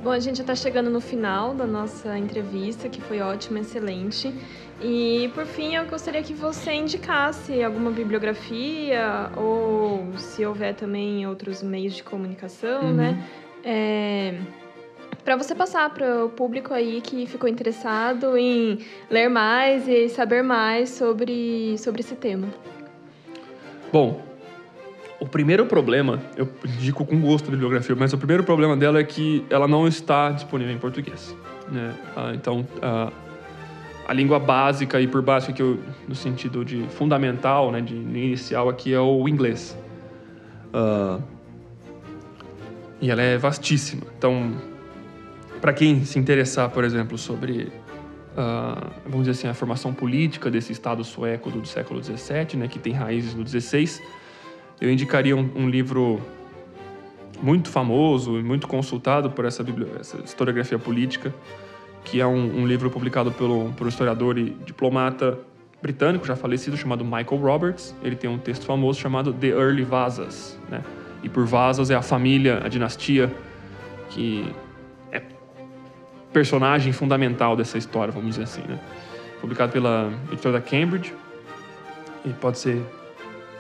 Bom, 0.04 0.10
a 0.10 0.20
gente 0.20 0.38
já 0.38 0.44
está 0.44 0.56
chegando 0.56 0.90
no 0.90 1.00
final 1.00 1.54
da 1.54 1.68
nossa 1.68 2.18
entrevista, 2.18 2.90
que 2.90 3.00
foi 3.02 3.20
ótima, 3.20 3.60
excelente. 3.60 4.34
E, 4.84 5.30
por 5.36 5.46
fim, 5.46 5.76
eu 5.76 5.86
gostaria 5.86 6.24
que 6.24 6.34
você 6.34 6.74
indicasse 6.74 7.64
alguma 7.64 7.92
bibliografia 7.92 9.30
ou, 9.38 10.08
se 10.18 10.46
houver 10.46 10.74
também 10.74 11.28
outros 11.28 11.62
meios 11.62 11.94
de 11.94 12.04
comunicação, 12.04 12.86
uhum. 12.86 12.94
né? 12.94 13.24
É, 13.64 14.34
para 15.24 15.36
você 15.36 15.54
passar 15.54 15.88
para 15.94 16.26
o 16.26 16.30
público 16.30 16.74
aí 16.74 17.00
que 17.00 17.28
ficou 17.28 17.48
interessado 17.48 18.36
em 18.36 18.80
ler 19.10 19.30
mais 19.30 19.88
e 19.88 20.10
saber 20.10 20.42
mais 20.42 20.90
sobre, 20.90 21.78
sobre 21.78 22.02
esse 22.02 22.16
tema. 22.16 22.48
Bom, 23.94 24.20
o 25.20 25.28
primeiro 25.28 25.68
problema, 25.68 26.20
eu 26.36 26.50
indico 26.66 27.06
com 27.06 27.22
gosto 27.22 27.50
a 27.50 27.52
bibliografia, 27.52 27.96
mas 27.96 28.14
o 28.14 28.18
primeiro 28.18 28.44
problema 28.44 28.76
dela 28.76 29.00
é 29.00 29.04
que 29.04 29.46
ela 29.52 29.68
não 29.68 29.88
está 29.88 30.32
disponível 30.32 30.74
em 30.74 30.80
português. 30.80 31.36
Né? 31.72 31.94
Ah, 32.16 32.32
então, 32.34 32.66
ah, 32.82 33.12
a 34.12 34.14
língua 34.14 34.40
básica, 34.40 35.00
e 35.00 35.08
por 35.08 35.22
básica 35.22 35.54
que 35.54 35.62
eu, 35.62 35.80
no 36.06 36.14
sentido 36.14 36.66
de 36.66 36.84
fundamental, 36.90 37.72
né, 37.72 37.80
de 37.80 37.96
inicial 37.96 38.68
aqui, 38.68 38.94
é 38.94 39.00
o 39.00 39.26
inglês. 39.26 39.78
Ah, 40.74 41.18
e 43.00 43.10
ela 43.10 43.22
é 43.22 43.38
vastíssima. 43.38 44.04
Então, 44.18 44.52
para 45.62 45.72
quem 45.72 46.04
se 46.04 46.20
interessar, 46.20 46.70
por 46.70 46.84
exemplo, 46.84 47.18
sobre 47.18 47.72
Uh, 48.32 48.90
vamos 49.04 49.28
dizer 49.28 49.32
assim, 49.32 49.48
a 49.50 49.54
formação 49.54 49.94
política 49.94 50.50
desse 50.50 50.72
Estado 50.72 51.04
sueco 51.04 51.52
do 51.52 51.68
século 51.68 52.02
XVII, 52.02 52.56
né, 52.56 52.68
que 52.70 52.80
tem 52.80 52.94
raízes 52.94 53.36
no 53.36 53.46
XVI, 53.46 54.02
eu 54.80 54.90
indicaria 54.90 55.36
um, 55.36 55.52
um 55.54 55.70
livro 55.70 56.22
muito 57.44 57.68
famoso 57.68 58.40
e 58.40 58.42
muito 58.42 58.70
consultado 58.70 59.30
por 59.32 59.44
essa, 59.44 59.66
essa 60.00 60.18
historiografia 60.24 60.80
política, 60.80 61.36
que 62.04 62.20
é 62.20 62.28
um, 62.28 62.62
um, 62.62 62.68
livro 62.68 62.90
publicado 62.90 63.32
pelo, 63.32 63.72
por 63.74 63.86
um 63.86 63.90
historiador 63.90 64.38
e 64.38 64.50
diplomata 64.66 65.40
britânico 65.82 66.26
já 66.26 66.36
falecido 66.36 66.78
chamado 66.78 67.04
Michael 67.04 67.38
Roberts. 67.38 67.96
Ele 68.04 68.16
tem 68.16 68.30
um 68.30 68.38
texto 68.38 68.66
famoso 68.66 69.00
chamado 69.00 69.34
The 69.34 69.48
Early 69.48 69.84
Vasas, 69.84 70.60
né? 70.70 70.84
E 71.24 71.30
por 71.30 71.46
Vasas 71.46 71.90
é 71.90 71.96
a 71.96 72.02
família, 72.02 72.62
a 72.64 72.68
dinastia 72.68 73.32
que 74.10 74.54
é 75.12 75.22
personagem 76.34 76.92
fundamental 76.92 77.56
dessa 77.56 77.78
história, 77.78 78.12
vamos 78.12 78.32
dizer 78.32 78.44
assim, 78.44 78.64
né? 78.68 78.80
Publicado 79.40 79.72
pela 79.72 80.12
editora 80.32 80.60
da 80.60 80.62
Cambridge 80.62 81.14
e 82.26 82.30
pode 82.30 82.60
ser 82.60 82.82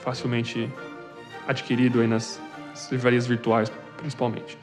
facilmente 0.01 0.69
adquirido 1.47 2.01
aí 2.01 2.07
nas 2.07 2.39
livrarias 2.91 3.25
virtuais, 3.25 3.71
principalmente. 3.97 4.57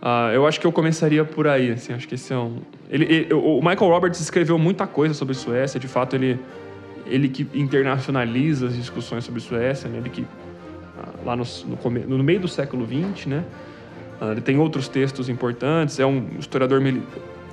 Uh, 0.00 0.32
eu 0.32 0.46
acho 0.46 0.60
que 0.60 0.66
eu 0.66 0.70
começaria 0.70 1.24
por 1.24 1.48
aí, 1.48 1.72
assim, 1.72 1.92
acho 1.92 2.06
que 2.06 2.14
esse 2.14 2.32
é 2.32 2.36
um... 2.36 2.58
Ele, 2.88 3.04
ele, 3.04 3.34
o 3.34 3.56
Michael 3.56 3.90
Roberts 3.90 4.20
escreveu 4.20 4.56
muita 4.56 4.86
coisa 4.86 5.12
sobre 5.12 5.34
Suécia, 5.34 5.80
de 5.80 5.88
fato 5.88 6.14
ele, 6.14 6.38
ele 7.04 7.28
que 7.28 7.46
internacionaliza 7.52 8.68
as 8.68 8.76
discussões 8.76 9.24
sobre 9.24 9.40
Suécia, 9.40 9.88
né? 9.90 9.98
ele 9.98 10.08
que, 10.08 10.22
uh, 10.22 11.24
lá 11.24 11.34
no, 11.34 11.44
no, 11.66 12.16
no, 12.16 12.24
meio 12.24 12.40
do 12.40 12.48
século 12.48 12.86
XX, 12.86 13.26
né? 13.26 13.44
Uh, 14.20 14.32
ele 14.32 14.40
tem 14.40 14.58
outros 14.58 14.88
textos 14.88 15.28
importantes, 15.28 15.98
é 15.98 16.06
um 16.06 16.28
historiador 16.38 16.80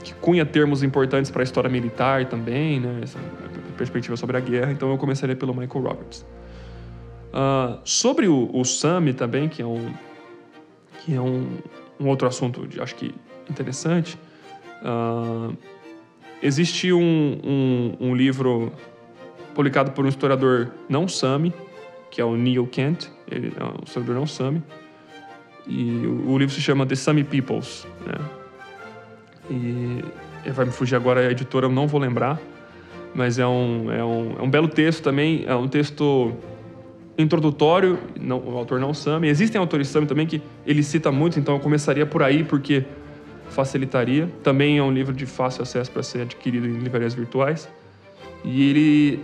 que 0.04 0.14
cunha 0.16 0.46
termos 0.46 0.84
importantes 0.84 1.32
para 1.32 1.42
a 1.42 1.46
história 1.46 1.70
militar 1.70 2.26
também, 2.26 2.80
né? 2.80 3.00
Essa 3.02 3.18
perspectiva 3.76 4.16
sobre 4.16 4.38
a 4.38 4.40
guerra, 4.40 4.72
então 4.72 4.92
eu 4.92 4.98
começaria 5.00 5.36
pelo 5.36 5.54
Michael 5.54 5.84
Roberts. 5.84 6.26
Uh, 7.34 7.80
sobre 7.84 8.28
o, 8.28 8.50
o 8.54 8.64
SAMI 8.64 9.14
também, 9.14 9.50
que 9.50 9.62
é 9.62 9.66
um, 9.66 9.92
que 11.04 11.14
é 11.14 11.20
um, 11.20 11.48
um 12.00 12.08
outro 12.08 12.28
assunto, 12.28 12.68
de, 12.68 12.82
acho 12.82 12.96
que 12.96 13.14
interessante, 13.50 14.18
uh, 14.82 15.56
existe 16.42 16.92
um, 16.92 17.40
um, 17.44 17.98
um, 18.00 18.16
livro 18.16 18.72
publicado 19.54 19.92
por 19.92 20.06
um 20.06 20.10
historiador 20.10 20.72
não 20.90 21.08
SAMI, 21.08 21.54
que 22.12 22.20
é 22.20 22.26
o 22.26 22.36
Neil 22.36 22.68
Kent, 22.68 23.08
ele 23.30 23.54
é 23.60 23.64
um 23.64 23.84
historiador 23.84 24.16
não 24.16 24.28
SAMI, 24.28 24.62
e 25.68 26.06
o, 26.06 26.32
o 26.32 26.38
livro 26.38 26.54
se 26.54 26.62
chama 26.62 26.86
The 26.86 26.96
Sami 26.96 27.24
Peoples, 27.24 27.88
né? 28.06 28.18
E 29.50 30.50
vai 30.52 30.66
me 30.66 30.72
fugir 30.72 30.96
agora 30.96 31.22
a 31.22 31.32
editora, 31.32 31.66
eu 31.66 31.72
não 31.72 31.88
vou 31.88 32.00
lembrar, 32.00 32.40
mas 33.14 33.40
é 33.40 33.48
um, 33.48 33.92
é 33.92 34.04
um, 34.04 34.36
é 34.40 34.42
um 34.42 34.50
belo 34.50 34.68
texto 34.68 35.04
também, 35.04 35.44
é 35.48 35.56
um 35.56 35.68
texto 35.68 36.34
introdutório, 37.18 37.98
não, 38.20 38.40
o 38.40 38.58
autor 38.58 38.80
não 38.80 38.94
Sami. 38.94 39.28
Existem 39.28 39.60
autores 39.60 39.88
Sami 39.88 40.06
também 40.06 40.28
que 40.28 40.42
ele 40.66 40.84
cita 40.84 41.12
muito, 41.12 41.40
então 41.40 41.56
eu 41.56 41.60
começaria 41.60 42.06
por 42.06 42.22
aí 42.22 42.44
porque 42.44 42.84
facilitaria. 43.50 44.30
Também 44.44 44.78
é 44.78 44.84
um 44.84 44.92
livro 44.92 45.14
de 45.14 45.26
fácil 45.26 45.64
acesso 45.64 45.92
para 45.92 46.04
ser 46.04 46.22
adquirido 46.22 46.68
em 46.68 46.80
livrarias 46.80 47.14
virtuais. 47.14 47.70
E 48.44 48.70
ele 48.70 49.20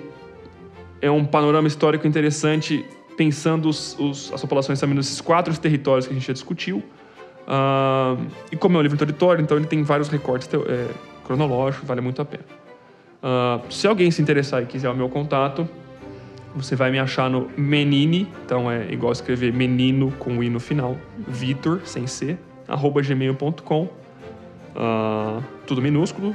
é 1.02 1.12
um 1.12 1.26
panorama 1.26 1.68
histórico 1.68 2.08
interessante 2.08 2.86
pensando 3.18 3.70
os, 3.70 3.98
os, 4.00 4.32
as 4.34 4.42
populações 4.42 4.80
Sami 4.80 4.94
nesses 4.94 5.20
quatro 5.20 5.56
territórios 5.60 6.08
que 6.08 6.14
a 6.14 6.16
gente 6.16 6.28
já 6.28 6.34
discutiu. 6.34 6.78
Uh, 6.78 8.26
e 8.52 8.56
como 8.56 8.78
é 8.78 8.80
um 8.80 8.82
livro 8.82 8.96
introdutório, 8.96 9.42
então 9.42 9.58
ele 9.58 9.66
tem 9.66 9.84
vários 9.84 10.08
recortes 10.08 10.48
é, 10.54 10.88
cronológicos, 11.26 11.88
vale 11.88 12.00
muito 12.00 12.22
a 12.22 12.26
pena. 12.26 12.44
Uh, 13.22 13.72
se 13.72 13.88
alguém 13.88 14.10
se 14.10 14.22
interessar 14.22 14.64
e 14.64 14.66
quiser 14.66 14.90
o 14.90 14.96
meu 14.96 15.10
contato, 15.10 15.68
você 16.56 16.76
vai 16.76 16.92
me 16.92 17.00
achar 17.00 17.30
no 17.30 17.50
Menini, 17.58 18.28
então 18.46 18.70
é 18.70 18.92
igual 18.92 19.12
escrever 19.12 19.54
menino 19.54 20.12
com 20.20 20.44
i 20.44 20.50
no 20.50 20.60
final, 20.60 20.98
Vitor, 21.28 21.82
sem 21.86 22.08
C, 22.08 22.38
arroba 22.68 23.02
gmail.com. 23.02 23.84
Uh, 23.84 23.90
ah, 24.76 25.42
tudo 25.68 25.82
minúsculo, 25.82 26.34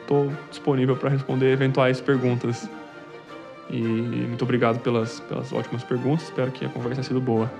estou 0.00 0.32
disponível 0.50 0.96
para 0.96 1.08
responder 1.08 1.52
eventuais 1.52 2.00
perguntas. 2.00 2.68
E 3.70 3.80
muito 3.80 4.42
obrigado 4.42 4.80
pelas, 4.80 5.20
pelas 5.20 5.52
ótimas 5.52 5.82
perguntas, 5.82 6.24
espero 6.24 6.50
que 6.50 6.64
a 6.64 6.68
conversa 6.68 6.96
tenha 6.96 7.04
sido 7.04 7.20
boa. 7.20 7.50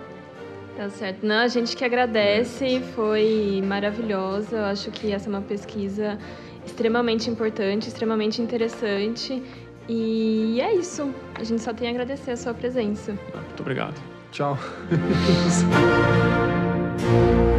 Tá 0.76 0.90
certo. 0.90 1.24
Não, 1.24 1.36
a 1.36 1.48
gente 1.48 1.74
que 1.74 1.84
agradece, 1.84 2.80
foi 2.94 3.62
maravilhosa. 3.66 4.56
Eu 4.56 4.64
acho 4.66 4.90
que 4.90 5.10
essa 5.10 5.26
é 5.26 5.30
uma 5.30 5.40
pesquisa 5.40 6.18
extremamente 6.66 7.30
importante, 7.30 7.88
extremamente 7.88 8.42
interessante 8.42 9.42
e 9.88 10.60
é 10.60 10.74
isso. 10.74 11.12
A 11.34 11.44
gente 11.44 11.62
só 11.62 11.72
tem 11.72 11.88
a 11.88 11.90
agradecer 11.90 12.32
a 12.32 12.36
sua 12.36 12.54
presença. 12.54 13.16
Muito 13.34 13.60
obrigado. 13.60 13.94
Tchau. 14.32 14.58